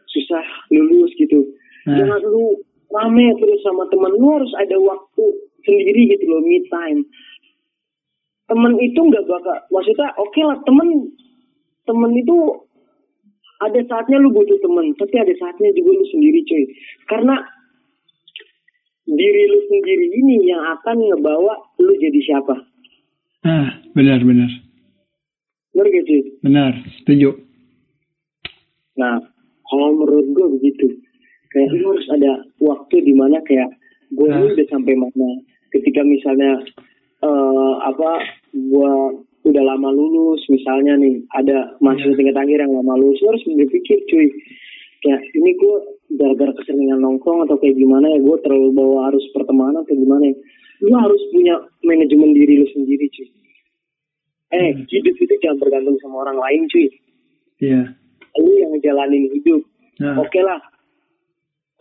[0.08, 1.38] susah lulus gitu?
[1.86, 1.98] Nah.
[1.98, 2.62] Jangan lu
[2.92, 5.24] rame terus sama teman, lu harus ada waktu
[5.66, 7.00] sendiri gitu loh, me time.
[8.46, 11.08] Temen itu nggak bakal, maksudnya oke lah temen,
[11.88, 12.36] temen itu
[13.62, 16.64] ada saatnya lu butuh temen, tapi ada saatnya juga lu sendiri cuy.
[17.08, 17.38] Karena
[19.06, 22.54] diri lu sendiri ini yang akan ngebawa lu jadi siapa.
[23.42, 24.50] Ah, benar, benar.
[25.72, 26.06] Bener gak?
[26.44, 27.32] Benar, setuju.
[29.00, 29.18] Nah,
[29.66, 31.01] kalau menurut gue begitu.
[31.52, 33.68] Kayak lu harus ada waktu di mana kayak
[34.10, 34.40] gue Nah.
[34.42, 35.28] udah sampai mana.
[35.68, 36.60] Ketika misalnya
[37.22, 38.10] eh apa
[38.50, 38.92] gue
[39.42, 43.98] udah lama lulus misalnya nih ada mahasiswa tingkat akhir yang lama lulus lu harus berpikir
[44.06, 44.26] cuy
[45.02, 45.76] kayak ini gue
[46.14, 50.36] gara-gara keseringan nongkrong atau kayak gimana ya gue terlalu bawa harus pertemanan atau gimana ya
[50.82, 53.28] lu harus punya manajemen diri lu sendiri cuy
[54.52, 56.86] eh hidup itu jangan bergantung sama orang lain cuy
[57.58, 57.82] Iya.
[58.38, 59.62] lu yang ngejalanin hidup
[59.98, 60.18] Nah.
[60.18, 60.58] oke lah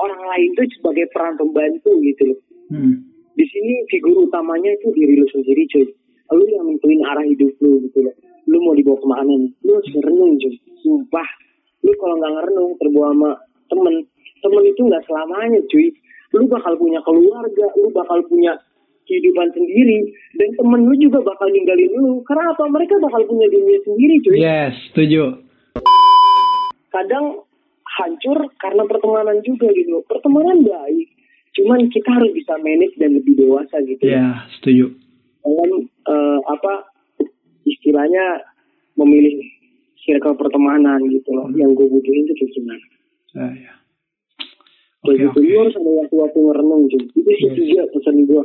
[0.02, 2.40] orang lain tuh sebagai peran pembantu gitu loh.
[2.72, 3.04] Hmm.
[3.36, 5.88] di sini figur utamanya itu diri lu sendiri cuy.
[6.32, 8.16] Lu yang nentuin arah hidup lu gitu loh.
[8.48, 9.52] Lu mau dibawa ke mana nih?
[9.68, 10.56] Lu harus ngerenung cuy.
[10.84, 11.30] Sumpah.
[11.84, 13.32] Lu kalau nggak ngerenung terbawa sama
[13.72, 13.96] temen.
[14.42, 15.88] Temen itu nggak selamanya cuy.
[16.32, 18.56] Lu bakal punya keluarga lu bakal punya
[19.04, 20.00] kehidupan sendiri
[20.40, 22.24] dan temen lu juga bakal ninggalin lu.
[22.24, 22.64] Karena apa?
[22.68, 24.38] Mereka bakal punya dunia sendiri cuy.
[24.40, 25.44] Yes, setuju.
[26.92, 27.40] kadang
[27.92, 31.08] hancur karena pertemanan juga gitu pertemanan baik
[31.52, 34.00] cuman kita harus bisa manage dan lebih dewasa gitu.
[34.02, 34.96] Ya, setuju.
[35.42, 36.88] dalam eh, apa
[37.64, 38.46] istilahnya
[38.96, 39.44] memilih
[40.00, 42.86] circle pertemanan gitu loh yang gue butuhin itu gimana
[43.32, 43.74] Ya, ya.
[45.02, 45.40] Oke, gitu oke.
[45.42, 47.56] lu harus ada waktu-waktu ngerenung cuy itu sih Yes.
[47.58, 48.44] tiga pesan gue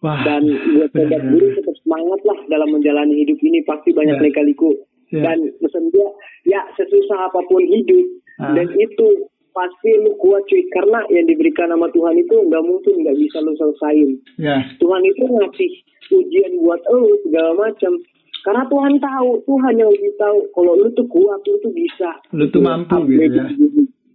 [0.00, 4.22] Wah, dan buat sobat guru tetap semangat lah dalam menjalani hidup ini pasti banyak Ya.
[4.22, 4.70] lika-liku
[5.10, 5.22] Ya.
[5.22, 6.08] dan pesan dia
[6.46, 8.06] ya sesusah apa pun hidup
[8.40, 8.56] Ah.
[8.56, 10.64] dan itu pasti lu kuat cuy.
[10.72, 15.24] Karena yang diberikan sama Tuhan itu nggak mungkin nggak bisa lu selesain ya, Tuhan itu
[15.28, 15.70] ngasih
[16.08, 17.92] ujian buat lu segala macam.
[18.40, 20.38] Karena Tuhan tahu Tuhan yang lebih tahu.
[20.56, 22.10] Kalau lu tuh kuat lu tuh bisa.
[22.32, 23.44] Lu tuh mampu gitu ya.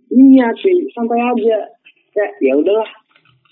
[0.10, 0.78] iya cuy.
[0.98, 1.58] Santai aja.
[2.18, 2.90] Ya ya udahlah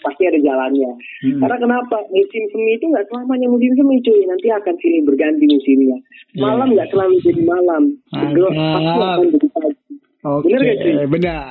[0.03, 1.39] pasti ada jalannya Hmm.
[1.39, 5.97] karena kenapa musim semi itu nggak selamanya musim semi cuy nanti akan silih berganti musimnya
[6.29, 6.41] Iya.
[6.41, 7.83] malam nggak selalu jadi malam
[8.29, 9.81] gelap pasti akan jadi pagi
[10.23, 10.93] Oke, Bener gak, cuy?
[11.09, 11.43] benar.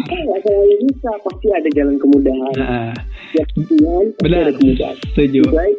[0.00, 2.92] kita nggak selalu bisa pasti ada jalan kemudahan Nah,
[3.30, 4.44] ya Tuhan benar,
[5.12, 5.42] setuju.
[5.46, 5.76] baik.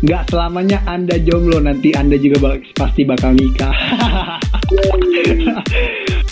[0.00, 3.72] Nggak selamanya Anda jomblo, nanti Anda juga bak- pasti bakal nikah.
[4.70, 5.54] Ya, ya, ya.